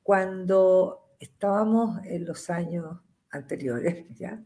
cuando 0.05 1.10
estábamos 1.21 2.05
en 2.05 2.25
los 2.25 2.51
años 2.51 2.99
anteriores, 3.31 4.07
¿ya? 4.19 4.43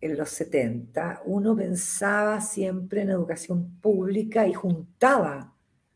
en 0.00 0.16
los 0.16 0.30
70, 0.30 1.22
uno 1.26 1.54
pensaba 1.54 2.40
siempre 2.40 3.02
en 3.02 3.10
educación 3.10 3.78
pública 3.80 4.46
y 4.46 4.54
juntaba 4.54 5.54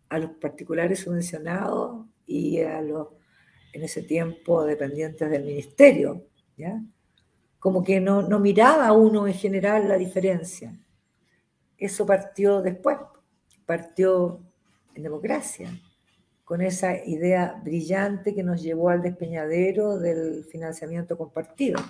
a 0.09 0.19
los 0.19 0.33
particulares 0.33 1.01
subvencionados 1.01 2.07
y 2.27 2.61
a 2.61 2.83
los, 2.83 3.09
en 3.73 3.83
ese 3.83 4.03
tiempo, 4.03 4.65
dependientes 4.65 5.31
del 5.31 5.45
ministerio, 5.45 6.27
¿ya? 6.57 6.83
Como 7.59 7.83
que 7.83 7.99
no, 7.99 8.21
no 8.21 8.39
miraba 8.41 8.93
uno 8.93 9.27
en 9.27 9.33
general 9.33 9.89
la 9.89 9.97
diferencia. 9.97 10.79
Eso 11.79 12.05
partió 12.05 12.61
después, 12.61 12.99
partió 13.65 14.39
en 14.95 15.03
democracia, 15.03 15.71
con 16.45 16.61
esa 16.61 16.95
idea 17.05 17.61
brillante 17.65 18.35
que 18.35 18.43
nos 18.43 18.63
llevó 18.63 18.91
al 18.91 19.03
despeñadero 19.03 19.99
del 19.99 20.45
financiamiento 20.45 21.17
compartido. 21.17 21.81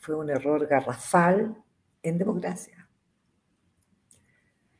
Fue 0.00 0.14
un 0.14 0.30
error 0.30 0.66
garrafal 0.66 1.56
en 2.02 2.18
democracia. 2.18 2.88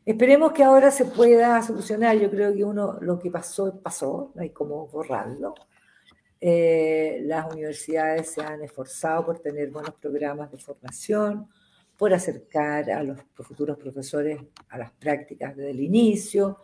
Esperemos 0.04 0.52
que 0.52 0.62
ahora 0.64 0.90
se 0.90 1.04
pueda 1.04 1.61
solucionar. 1.61 2.16
Yo 2.16 2.30
creo 2.30 2.54
que 2.54 2.64
uno 2.64 2.96
lo 3.00 3.18
que 3.18 3.30
pasó, 3.30 3.78
pasó, 3.80 4.32
no 4.34 4.40
hay 4.40 4.50
como 4.50 4.86
borrarlo. 4.86 5.54
Eh, 6.40 7.20
las 7.24 7.52
universidades 7.52 8.30
se 8.30 8.40
han 8.40 8.62
esforzado 8.62 9.26
por 9.26 9.40
tener 9.40 9.70
buenos 9.70 9.94
programas 9.96 10.50
de 10.52 10.59
formación, 10.59 11.48
por 11.96 12.14
acercar 12.14 12.90
a 12.90 13.02
los 13.02 13.18
futuros 13.34 13.76
profesores 13.76 14.40
a 14.68 14.78
las 14.78 14.92
prácticas 14.92 15.56
desde 15.56 15.72
el 15.72 15.80
inicio, 15.80 16.61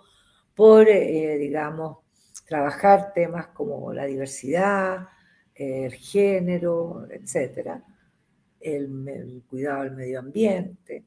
por, 0.55 0.89
eh, 0.89 1.37
digamos, 1.39 1.99
trabajar 2.47 3.13
temas 3.13 3.49
como 3.49 3.93
la 3.93 4.05
diversidad, 4.05 5.09
el 5.55 5.93
género, 5.95 7.07
etcétera, 7.11 7.85
el, 8.61 9.43
cuidado 9.49 9.85
del 9.85 9.95
medio 9.95 10.19
ambiente. 10.19 11.05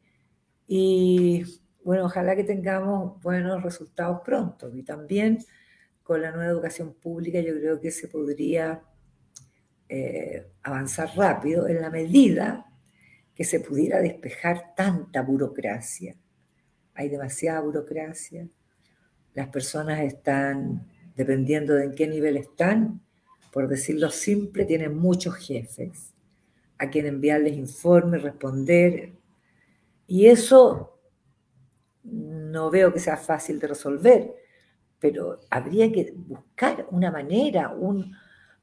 Y 0.67 1.43
bueno, 1.83 2.05
ojalá 2.05 2.35
que 2.35 2.43
tengamos 2.43 3.21
buenos 3.21 3.63
resultados 3.63 4.21
pronto. 4.23 4.69
Y 4.75 4.83
también 4.83 5.39
con 6.03 6.21
la 6.21 6.31
nueva 6.31 6.51
educación 6.51 6.93
pública 6.93 7.39
yo 7.41 7.53
creo 7.55 7.79
que 7.79 7.91
se 7.91 8.07
podría 8.07 8.81
eh, 9.89 10.47
avanzar 10.63 11.09
rápido 11.15 11.67
en 11.67 11.81
la 11.81 11.89
medida 11.89 12.65
que 13.33 13.43
se 13.43 13.59
pudiera 13.59 13.99
despejar 13.99 14.73
tanta 14.75 15.21
burocracia. 15.21 16.15
Hay 16.93 17.09
demasiada 17.09 17.61
burocracia, 17.61 18.47
las 19.37 19.49
personas 19.49 19.99
están, 19.99 20.87
dependiendo 21.15 21.75
de 21.75 21.83
en 21.83 21.93
qué 21.93 22.07
nivel 22.07 22.37
están, 22.37 23.01
por 23.53 23.67
decirlo 23.67 24.09
simple, 24.09 24.65
tienen 24.65 24.97
muchos 24.97 25.35
jefes 25.35 26.11
a 26.79 26.89
quien 26.89 27.05
enviarles 27.05 27.55
informes, 27.55 28.23
responder. 28.23 29.13
Y 30.07 30.25
eso 30.25 30.99
no 32.03 32.71
veo 32.71 32.91
que 32.91 32.99
sea 32.99 33.15
fácil 33.15 33.59
de 33.59 33.67
resolver, 33.67 34.33
pero 34.97 35.39
habría 35.51 35.91
que 35.91 36.15
buscar 36.15 36.87
una 36.89 37.11
manera, 37.11 37.69
un, 37.69 38.11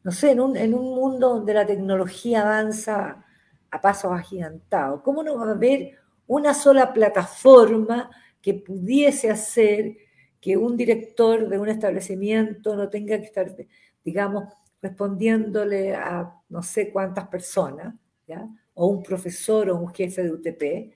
no 0.03 0.11
sé, 0.11 0.33
en 0.33 0.41
un, 0.41 0.57
en 0.57 0.75
un 0.75 0.93
mundo 0.93 1.37
donde 1.37 1.55
la 1.55 1.67
tecnología 1.67 2.43
avanza 2.43 3.25
a 3.71 3.81
pasos 3.81 4.11
agigantados, 4.11 5.03
¿cómo 5.03 5.23
no 5.23 5.39
va 5.39 5.51
a 5.51 5.53
haber 5.53 5.93
una 6.27 6.53
sola 6.53 6.93
plataforma 6.93 8.11
que 8.43 8.55
pudiese 8.55 9.31
hacer 9.31 10.04
que 10.45 10.59
un 10.59 10.77
director 10.77 11.49
de 11.49 11.59
un 11.59 11.71
establecimiento 11.71 12.77
no 12.77 12.91
tenga 12.91 13.19
que 13.19 13.25
estar, 13.25 13.57
digamos, 14.05 14.53
respondiéndole 14.83 15.95
a 15.95 16.35
no 16.51 16.63
sé 16.63 16.91
cuántas 16.91 17.29
personas, 17.29 17.95
¿ya? 18.27 18.47
o 18.75 18.89
un 18.89 19.03
profesor 19.03 19.71
o 19.71 19.77
un 19.79 19.89
jefe 19.95 20.23
de 20.23 20.31
UTP, 20.31 20.95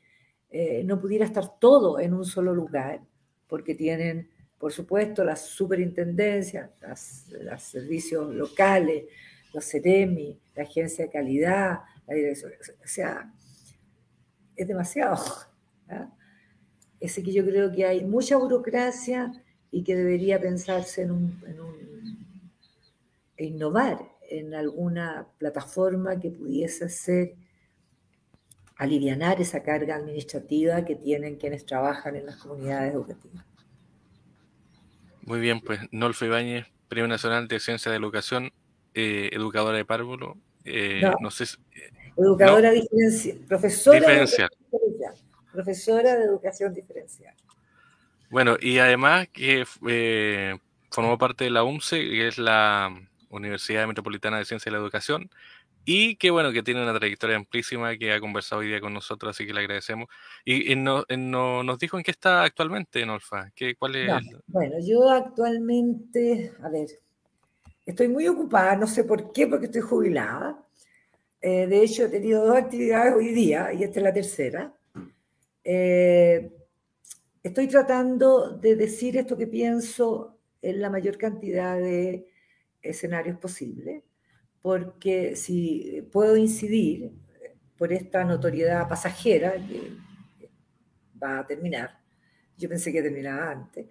eh, 0.51 0.83
no 0.85 1.01
pudiera 1.01 1.25
estar 1.25 1.59
todo 1.59 1.99
en 1.99 2.13
un 2.13 2.27
solo 2.27 2.53
lugar, 2.53 3.01
porque 3.47 3.75
tienen, 3.75 4.29
por 4.59 4.71
supuesto, 4.71 5.25
las 5.25 5.47
superintendencias, 5.47 6.69
los 7.41 7.63
servicios 7.63 8.35
locales, 8.35 9.07
los 9.55 9.65
CEREMI, 9.65 10.39
la 10.57 10.65
agencia 10.65 11.07
de 11.07 11.11
calidad, 11.11 11.79
la 12.07 12.15
dirección, 12.15 12.53
o 12.53 12.87
sea, 12.87 13.33
es 14.55 14.69
demasiado. 14.69 15.17
Es 17.01 17.15
que 17.15 17.33
yo 17.33 17.45
creo 17.45 17.71
que 17.73 17.87
hay 17.87 18.05
mucha 18.05 18.37
burocracia 18.37 19.33
y 19.71 19.85
que 19.85 19.95
debería 19.95 20.41
pensarse 20.41 21.03
en, 21.03 21.11
un, 21.11 21.41
innovar 23.37 24.01
en 24.31 24.55
alguna 24.55 25.27
plataforma 25.39 26.19
que 26.19 26.31
pudiese 26.31 26.87
hacer 26.87 27.35
aliviar 28.77 29.41
esa 29.41 29.63
carga 29.63 29.97
administrativa 29.97 30.85
que 30.85 30.95
tienen 30.95 31.37
quienes 31.37 31.67
trabajan 31.67 32.17
en 32.17 32.27
las 32.27 32.37
comunidades 32.37 32.95
educativas. 32.95 33.45
Muy 35.23 35.41
bien, 35.41 35.61
pues 35.61 35.81
Nolfo 35.91 36.25
Ibáñez, 36.25 36.67
Premio 36.89 37.09
Nacional 37.09 37.49
de 37.49 37.61
Ciencia 37.61 37.91
de 37.91 37.99
Educación, 37.99 38.53
eh, 38.95 39.31
educadora 39.33 39.77
de 39.77 39.85
párvulo. 39.85 40.37
Eh, 40.65 41.03
no, 41.21 41.31
sé 41.31 41.45
educadora 42.17 42.71
diferencial, 42.73 43.39
profesora 43.47 43.99
diferencial 43.99 44.51
profesora 45.53 46.17
de 46.17 46.25
educación 46.25 46.75
diferencial. 46.75 47.35
Bueno, 48.31 48.57
y 48.61 48.79
además 48.79 49.29
que 49.29 49.65
eh, 49.89 50.59
formó 50.91 51.17
parte 51.19 51.45
de 51.45 51.51
la 51.51 51.65
UMCE, 51.65 51.99
que 51.99 52.29
es 52.29 52.39
la 52.39 52.95
Universidad 53.31 53.87
Metropolitana 53.87 54.39
de 54.39 54.45
Ciencia 54.45 54.71
y 54.71 54.73
la 54.73 54.79
Educación, 54.79 55.31
y 55.91 56.17
que 56.17 56.31
bueno, 56.31 56.53
que 56.53 56.63
tiene 56.63 56.83
una 56.83 56.99
trayectoria 56.99 57.37
amplísima, 57.37 57.97
que 57.97 58.13
ha 58.13 58.21
conversado 58.21 58.61
hoy 58.61 58.69
día 58.69 58.81
con 58.81 58.93
nosotros, 58.93 59.31
así 59.31 59.47
que 59.47 59.55
le 59.55 59.61
agradecemos. 59.61 60.07
Y, 60.45 60.77
no, 60.77 61.07
nos 61.09 61.79
dijo 61.79 61.97
en 61.97 62.05
qué 62.05 62.11
está 62.11 62.43
actualmente, 62.43 63.07
Nolfa, 63.07 63.51
¿Qué, 63.55 63.75
cuál 63.75 63.97
es? 63.97 64.11
bueno, 64.47 64.77
yo 64.83 65.09
actualmente, 65.09 66.53
a 66.63 66.69
ver, 66.69 66.89
estoy 67.87 68.09
muy 68.09 68.29
ocupada, 68.29 68.77
no 68.77 68.87
sé 68.87 69.05
por 69.05 69.33
qué, 69.33 69.47
porque 69.47 69.67
estoy 69.67 69.81
jubilada. 69.81 70.63
Eh, 71.41 71.67
de 71.67 71.83
hecho, 71.83 72.05
he 72.05 72.09
tenido 72.09 72.45
dos 72.45 72.57
actividades 72.59 73.15
hoy 73.15 73.33
día, 73.33 73.73
y 73.73 73.83
esta 73.83 74.01
es 74.01 74.05
la 74.05 74.13
tercera. 74.13 74.75
Eh, 75.71 76.51
estoy 77.43 77.69
tratando 77.69 78.57
de 78.57 78.75
decir 78.75 79.19
esto 79.19 79.37
que 79.37 79.47
pienso 79.47 80.39
en 80.63 80.81
la 80.81 80.89
mayor 80.89 81.19
cantidad 81.19 81.77
de 81.77 82.27
escenarios 82.81 83.37
posibles, 83.39 84.03
porque 84.63 85.37
si 85.37 86.09
puedo 86.11 86.39
incidir 86.39 87.13
por 87.77 87.93
esta 87.93 88.25
notoriedad 88.25 88.89
pasajera 88.89 89.57
que 89.57 89.93
va 91.23 91.41
a 91.41 91.47
terminar, 91.47 92.01
yo 92.57 92.67
pensé 92.71 92.91
que 92.91 93.03
terminaba 93.03 93.51
antes, 93.51 93.89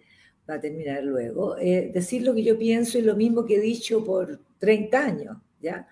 va 0.49 0.55
a 0.55 0.59
terminar 0.59 1.03
luego, 1.03 1.59
eh, 1.59 1.91
decir 1.93 2.23
lo 2.23 2.33
que 2.33 2.43
yo 2.43 2.57
pienso 2.57 2.97
es 2.97 3.05
lo 3.05 3.15
mismo 3.15 3.45
que 3.45 3.57
he 3.57 3.61
dicho 3.61 4.03
por 4.03 4.41
30 4.57 5.05
años, 5.05 5.37
¿ya? 5.61 5.87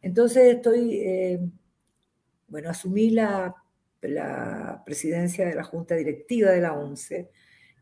Entonces 0.00 0.54
estoy, 0.54 1.00
eh, 1.00 1.40
bueno, 2.46 2.70
asumí 2.70 3.10
la 3.10 3.52
la 4.02 4.82
presidencia 4.84 5.46
de 5.46 5.54
la 5.54 5.64
Junta 5.64 5.94
Directiva 5.94 6.50
de 6.50 6.60
la 6.60 6.72
ONCE, 6.72 7.30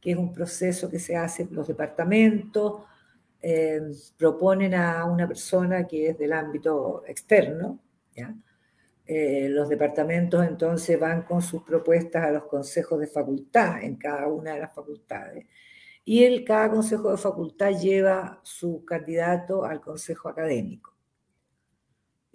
que 0.01 0.12
es 0.12 0.17
un 0.17 0.33
proceso 0.33 0.91
que 0.91 0.99
se 0.99 1.17
hace, 1.17 1.47
los 1.51 1.69
departamentos 1.69 2.83
eh, 3.43 3.81
proponen 4.17 4.75
a 4.75 5.05
una 5.05 5.29
persona 5.29 5.87
que 5.87 6.09
es 6.11 6.19
del 6.19 6.33
ámbito 6.33 7.03
externo, 7.07 7.81
eh, 9.09 9.49
los 9.51 9.69
departamentos 9.69 10.45
entonces 10.45 10.99
van 10.99 11.23
con 11.23 11.41
sus 11.41 11.62
propuestas 11.62 12.25
a 12.25 12.33
los 12.33 12.45
consejos 12.47 12.99
de 12.99 13.07
facultad 13.07 13.83
en 13.83 13.97
cada 13.97 14.27
una 14.27 14.55
de 14.55 14.61
las 14.61 14.75
facultades. 14.75 15.47
Y 16.05 16.25
el, 16.25 16.45
cada 16.45 16.71
consejo 16.71 17.11
de 17.11 17.17
facultad 17.17 17.71
lleva 17.79 18.41
su 18.43 18.85
candidato 18.85 19.64
al 19.64 19.81
consejo 19.81 20.29
académico. 20.29 20.95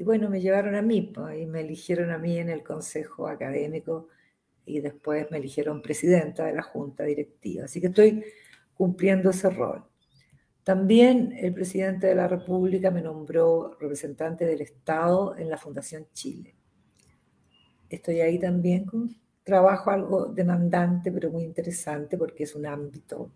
Y 0.02 0.04
bueno, 0.04 0.32
me 0.32 0.42
llevaron 0.42 0.74
a 0.74 0.82
mí 0.82 1.14
y 1.40 1.46
me 1.46 1.62
eligieron 1.62 2.10
a 2.10 2.18
mí 2.18 2.40
en 2.40 2.50
el 2.50 2.64
consejo 2.64 3.28
académico 3.28 4.08
y 4.66 4.80
después 4.80 5.30
me 5.30 5.38
eligieron 5.38 5.80
presidenta 5.84 6.44
de 6.44 6.56
la 6.56 6.64
junta 6.64 7.04
directiva. 7.04 7.66
Así 7.66 7.80
que 7.80 7.86
estoy 7.86 8.26
cumpliendo 8.74 9.30
ese 9.30 9.52
rol. 9.52 9.86
También 10.64 11.34
el 11.38 11.54
presidente 11.54 12.08
de 12.08 12.16
la 12.16 12.28
República 12.28 12.90
me 12.90 13.04
nombró 13.04 13.78
representante 13.80 14.44
del 14.48 14.62
Estado 14.62 15.38
en 15.38 15.52
la 15.52 15.58
Fundación 15.58 16.08
Chile. 16.14 16.56
Estoy 17.88 18.22
ahí 18.22 18.40
también 18.40 18.86
con 18.86 19.16
trabajo 19.44 19.92
algo 19.92 20.26
demandante, 20.26 21.12
pero 21.12 21.30
muy 21.30 21.44
interesante 21.44 22.18
porque 22.18 22.46
es 22.46 22.56
un 22.56 22.66
ámbito 22.66 23.30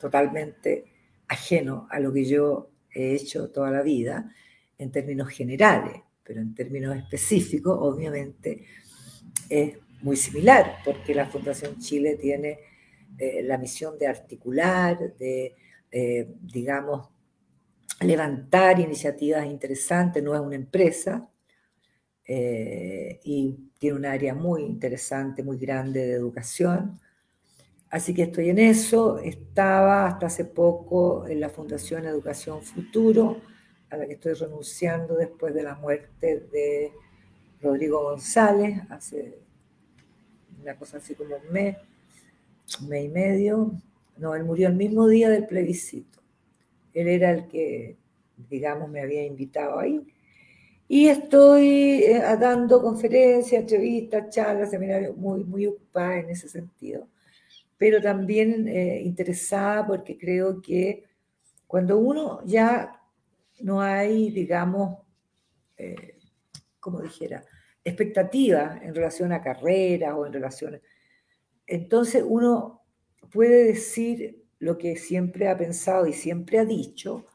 totalmente 0.00 0.86
ajeno 1.28 1.86
a 1.88 2.00
lo 2.00 2.12
que 2.12 2.24
yo 2.24 2.68
he 2.92 3.14
hecho 3.14 3.48
toda 3.50 3.70
la 3.70 3.82
vida 3.82 4.28
en 4.78 4.90
términos 4.90 5.28
generales, 5.28 6.02
pero 6.22 6.40
en 6.40 6.54
términos 6.54 6.96
específicos, 6.96 7.76
obviamente, 7.80 8.64
es 9.48 9.78
muy 10.02 10.16
similar, 10.16 10.76
porque 10.84 11.14
la 11.14 11.26
Fundación 11.26 11.78
Chile 11.78 12.16
tiene 12.16 12.58
eh, 13.18 13.42
la 13.42 13.58
misión 13.58 13.98
de 13.98 14.06
articular, 14.06 15.14
de, 15.16 15.54
eh, 15.90 16.28
digamos, 16.40 17.08
levantar 18.00 18.80
iniciativas 18.80 19.46
interesantes, 19.46 20.22
no 20.22 20.34
es 20.34 20.40
una 20.40 20.56
empresa, 20.56 21.28
eh, 22.24 23.20
y 23.24 23.56
tiene 23.78 23.96
un 23.96 24.06
área 24.06 24.34
muy 24.34 24.62
interesante, 24.62 25.42
muy 25.42 25.58
grande 25.58 26.06
de 26.06 26.12
educación. 26.12 27.00
Así 27.90 28.14
que 28.14 28.22
estoy 28.22 28.48
en 28.48 28.58
eso. 28.58 29.18
Estaba 29.18 30.06
hasta 30.06 30.26
hace 30.26 30.44
poco 30.44 31.26
en 31.26 31.40
la 31.40 31.50
Fundación 31.50 32.06
Educación 32.06 32.62
Futuro, 32.62 33.40
a 33.92 33.96
la 33.98 34.06
que 34.06 34.14
estoy 34.14 34.32
renunciando 34.32 35.16
después 35.16 35.52
de 35.52 35.62
la 35.62 35.74
muerte 35.74 36.46
de 36.50 36.92
Rodrigo 37.60 38.02
González, 38.02 38.80
hace 38.88 39.38
una 40.62 40.76
cosa 40.76 40.96
así 40.96 41.14
como 41.14 41.36
un 41.36 41.52
mes, 41.52 41.76
un 42.80 42.88
mes 42.88 43.04
y 43.04 43.08
medio. 43.08 43.72
No, 44.16 44.34
él 44.34 44.44
murió 44.44 44.68
el 44.68 44.76
mismo 44.76 45.06
día 45.06 45.28
del 45.28 45.46
plebiscito. 45.46 46.20
Él 46.94 47.06
era 47.06 47.32
el 47.32 47.48
que, 47.48 47.98
digamos, 48.48 48.88
me 48.88 49.02
había 49.02 49.26
invitado 49.26 49.78
ahí. 49.78 50.00
Y 50.88 51.08
estoy 51.08 52.04
eh, 52.04 52.22
dando 52.40 52.80
conferencias, 52.80 53.60
entrevistas, 53.60 54.30
charlas, 54.30 54.70
seminarios, 54.70 55.14
muy, 55.18 55.44
muy 55.44 55.66
ocupada 55.66 56.18
en 56.18 56.30
ese 56.30 56.48
sentido. 56.48 57.06
Pero 57.76 58.00
también 58.00 58.66
eh, 58.68 59.02
interesada 59.04 59.86
porque 59.86 60.16
creo 60.16 60.62
que 60.62 61.04
cuando 61.66 61.98
uno 61.98 62.40
ya 62.46 63.01
no 63.62 63.80
hay, 63.80 64.30
digamos, 64.30 64.98
eh, 65.76 66.18
como 66.80 67.00
dijera, 67.00 67.44
expectativas 67.84 68.82
en 68.82 68.94
relación 68.94 69.32
a 69.32 69.42
carreras 69.42 70.14
o 70.14 70.26
en 70.26 70.32
relación... 70.32 70.80
Entonces 71.66 72.24
uno 72.26 72.82
puede 73.30 73.64
decir 73.64 74.44
lo 74.58 74.78
que 74.78 74.96
siempre 74.96 75.48
ha 75.48 75.56
pensado 75.56 76.06
y 76.06 76.12
siempre 76.12 76.58
ha 76.58 76.64
dicho 76.64 77.26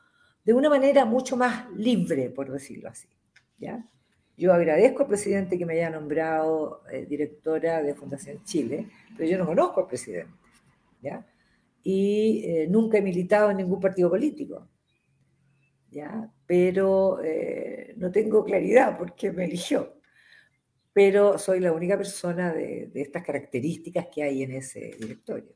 de 0.43 0.53
una 0.53 0.69
manera 0.69 1.05
mucho 1.05 1.35
más 1.35 1.69
libre, 1.71 2.29
por 2.29 2.51
decirlo 2.51 2.89
así. 2.89 3.09
¿ya? 3.57 3.85
Yo 4.37 4.53
agradezco 4.53 5.03
al 5.03 5.09
presidente 5.09 5.57
que 5.57 5.65
me 5.65 5.73
haya 5.73 5.89
nombrado 5.89 6.83
eh, 6.91 7.05
directora 7.05 7.81
de 7.81 7.95
Fundación 7.95 8.43
Chile, 8.43 8.87
pero 9.17 9.29
yo 9.29 9.37
no 9.37 9.45
conozco 9.45 9.81
al 9.81 9.87
presidente. 9.87 10.33
¿ya? 11.01 11.25
Y 11.83 12.43
eh, 12.45 12.67
nunca 12.69 12.97
he 12.97 13.01
militado 13.01 13.51
en 13.51 13.57
ningún 13.57 13.79
partido 13.79 14.09
político. 14.09 14.67
¿Ya? 15.97 16.31
Pero 16.45 17.19
eh, 17.23 17.93
no 17.97 18.11
tengo 18.11 18.43
claridad 18.43 18.97
por 18.97 19.15
qué 19.15 19.31
me 19.31 19.45
eligió 19.45 19.97
pero 20.97 21.37
soy 21.37 21.59
la 21.59 21.73
única 21.73 21.95
persona 21.95 22.51
de, 22.51 22.89
estas 22.95 23.23
características 23.23 24.07
que 24.07 24.23
hay 24.23 24.41
en 24.41 24.53
ese 24.53 24.95
directorio. 24.99 25.53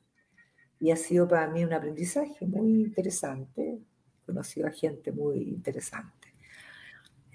Y 0.80 0.92
ha 0.92 0.96
sido 0.96 1.28
para 1.28 1.48
mí 1.48 1.64
un 1.64 1.74
aprendizaje 1.74 2.46
muy 2.46 2.82
interesante, 2.82 3.80
conocido 4.24 4.68
a 4.68 4.70
gente 4.70 5.12
muy 5.12 5.40
interesante. 5.40 6.36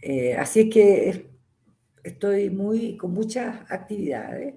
Eh, 0.01 0.37
así 0.37 0.61
es 0.61 0.71
que 0.73 1.31
estoy 2.05 2.49
muy, 2.49 2.97
con 2.97 3.11
muchas 3.11 3.69
actividades, 3.73 4.55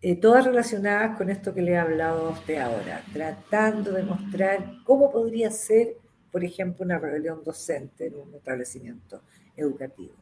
eh, 0.00 0.14
todas 0.20 0.44
relacionadas 0.44 1.18
con 1.18 1.30
esto 1.30 1.52
que 1.52 1.62
le 1.62 1.72
he 1.72 1.78
hablado 1.78 2.28
a 2.28 2.30
usted 2.30 2.58
ahora, 2.58 3.02
tratando 3.12 3.90
de 3.90 4.04
mostrar 4.04 4.72
cómo 4.84 5.10
podría 5.10 5.50
ser, 5.50 5.96
por 6.32 6.42
ejemplo, 6.42 6.84
una 6.84 6.98
rebelión 6.98 7.44
docente 7.44 8.06
en 8.06 8.16
un 8.16 8.34
establecimiento 8.34 9.22
educativo. 9.56 10.14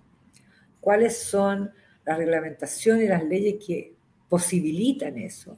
¿Cuáles 0.80 1.16
son 1.16 1.70
la 2.04 2.16
reglamentación 2.16 3.00
y 3.00 3.06
las 3.06 3.24
leyes 3.24 3.64
que 3.64 3.94
posibilitan 4.30 5.18
eso. 5.18 5.56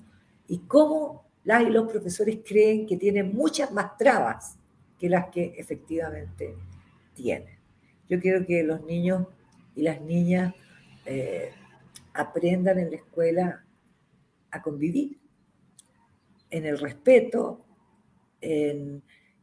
Y 0.48 0.61
cómo 0.61 1.26
las 1.44 1.62
y 1.62 1.70
los 1.70 1.90
profesores 1.90 2.38
creen 2.44 2.86
que 2.86 2.96
tienen 2.96 3.34
muchas 3.34 3.70
más 3.70 3.96
trabas 3.96 4.59
que 4.98 5.09
las 5.09 5.28
que 5.28 5.55
efectivamente 5.57 6.57
tienen. 7.14 7.59
Yo 8.09 8.18
quiero 8.20 8.44
que 8.46 8.62
los 8.62 8.82
niños 8.84 9.26
y 9.74 9.82
las 9.82 10.00
niñas 10.00 10.55
eh, 11.05 11.53
aprendan 12.14 12.78
en 12.78 12.90
la 12.90 12.96
escuela 12.96 13.64
a 14.50 14.62
convivir, 14.62 15.18
en 16.50 16.66
el 16.66 16.78
respeto, 16.78 17.64
en 18.40 19.03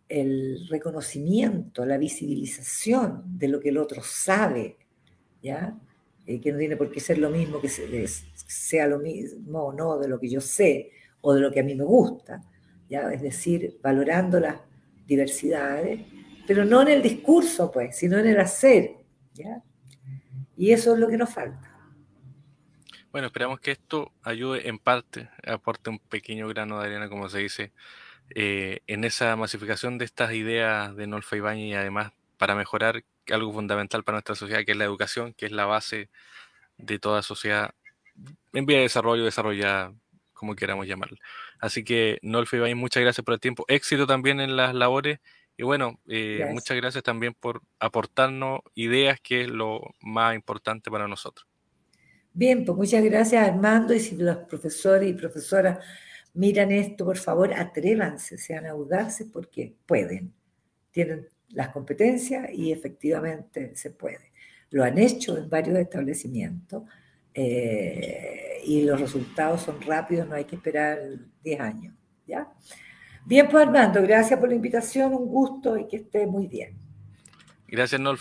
el 0.09 0.67
reconocimiento, 0.67 1.85
la 1.85 1.97
visibilización 1.97 3.23
de 3.25 3.47
lo 3.47 3.59
que 3.59 3.69
el 3.69 3.77
otro 3.77 4.01
sabe, 4.03 4.77
¿ya? 5.41 5.77
Eh, 6.25 6.41
que 6.41 6.51
no 6.51 6.57
tiene 6.57 6.75
por 6.75 6.91
qué 6.91 6.99
ser 6.99 7.19
lo 7.19 7.29
mismo, 7.29 7.61
que 7.61 7.69
sea 7.69 8.87
lo 8.87 8.99
mismo 8.99 9.65
o 9.65 9.73
no 9.73 9.97
de 9.97 10.07
lo 10.07 10.19
que 10.19 10.29
yo 10.29 10.41
sé 10.41 10.91
o 11.21 11.33
de 11.33 11.41
lo 11.41 11.51
que 11.51 11.59
a 11.59 11.63
mí 11.63 11.75
me 11.75 11.83
gusta, 11.83 12.41
¿ya? 12.89 13.11
es 13.11 13.21
decir, 13.21 13.79
valorando 13.81 14.39
las 14.39 14.59
diversidades, 15.07 16.01
pero 16.47 16.65
no 16.65 16.81
en 16.81 16.89
el 16.89 17.01
discurso, 17.01 17.71
pues, 17.71 17.95
sino 17.97 18.17
en 18.17 18.27
el 18.27 18.39
hacer. 18.39 18.95
¿ya? 19.33 19.63
Y 20.57 20.71
eso 20.71 20.93
es 20.93 20.99
lo 20.99 21.07
que 21.07 21.17
nos 21.17 21.33
falta. 21.33 21.69
Bueno, 23.11 23.27
esperamos 23.27 23.59
que 23.59 23.71
esto 23.71 24.11
ayude 24.21 24.67
en 24.67 24.77
parte, 24.77 25.29
aporte 25.47 25.89
un 25.89 25.97
pequeño 25.97 26.47
grano 26.47 26.79
de 26.79 26.85
arena, 26.85 27.09
como 27.09 27.27
se 27.27 27.39
dice, 27.39 27.71
eh, 28.35 28.81
en 28.87 29.03
esa 29.03 29.35
masificación 29.35 29.97
de 29.97 30.05
estas 30.05 30.33
ideas 30.33 30.95
de 30.95 31.07
Nolfa 31.07 31.35
Ibañez 31.35 31.71
y 31.71 31.73
además 31.73 32.11
para 32.37 32.55
mejorar 32.55 33.03
algo 33.31 33.53
fundamental 33.53 34.03
para 34.03 34.17
nuestra 34.17 34.35
sociedad, 34.35 34.63
que 34.65 34.71
es 34.71 34.77
la 34.77 34.85
educación, 34.85 35.33
que 35.33 35.45
es 35.45 35.51
la 35.51 35.65
base 35.65 36.09
de 36.77 36.99
toda 36.99 37.21
sociedad 37.21 37.71
en 38.53 38.65
vía 38.65 38.77
de 38.77 38.83
desarrollo, 38.83 39.25
desarrollada, 39.25 39.93
como 40.33 40.55
queramos 40.55 40.87
llamarlo. 40.87 41.17
Así 41.59 41.83
que, 41.83 42.19
Nolfe 42.21 42.57
Ibañez, 42.57 42.77
muchas 42.77 43.03
gracias 43.03 43.23
por 43.23 43.33
el 43.33 43.39
tiempo. 43.39 43.65
Éxito 43.67 44.07
también 44.07 44.39
en 44.39 44.55
las 44.55 44.73
labores. 44.73 45.19
Y 45.57 45.63
bueno, 45.63 45.99
eh, 46.07 46.47
muchas 46.51 46.77
gracias 46.77 47.03
también 47.03 47.33
por 47.33 47.61
aportarnos 47.79 48.61
ideas, 48.75 49.19
que 49.19 49.41
es 49.41 49.49
lo 49.49 49.81
más 50.01 50.33
importante 50.33 50.89
para 50.89 51.07
nosotros. 51.07 51.45
Bien, 52.33 52.63
pues 52.63 52.77
muchas 52.77 53.03
gracias 53.03 53.45
Armando 53.45 53.93
y 53.93 53.99
si 53.99 54.15
los 54.15 54.37
profesores 54.37 55.09
y 55.09 55.13
profesoras 55.13 55.79
miran 56.33 56.71
esto, 56.71 57.05
por 57.05 57.17
favor, 57.17 57.53
atrévanse, 57.53 58.37
sean 58.37 58.65
audaces 58.65 59.27
porque 59.31 59.75
pueden, 59.85 60.33
tienen 60.91 61.27
las 61.49 61.69
competencias 61.69 62.49
y 62.53 62.71
efectivamente 62.71 63.75
se 63.75 63.91
puede. 63.91 64.31
Lo 64.71 64.83
han 64.83 64.97
hecho 64.97 65.37
en 65.37 65.49
varios 65.49 65.77
establecimientos 65.79 66.83
eh, 67.33 68.59
y 68.65 68.83
los 68.83 68.99
resultados 68.99 69.61
son 69.61 69.81
rápidos, 69.81 70.27
no 70.27 70.35
hay 70.35 70.45
que 70.45 70.55
esperar 70.55 70.99
10 71.43 71.59
años. 71.59 71.93
¿ya? 72.27 72.47
Bien, 73.25 73.47
pues 73.49 73.65
Armando, 73.65 74.01
gracias 74.01 74.39
por 74.39 74.49
la 74.49 74.55
invitación, 74.55 75.13
un 75.13 75.27
gusto 75.27 75.77
y 75.77 75.87
que 75.87 75.97
esté 75.97 76.25
muy 76.25 76.47
bien. 76.47 76.77
Gracias, 77.67 77.99
Nolf. 78.01 78.17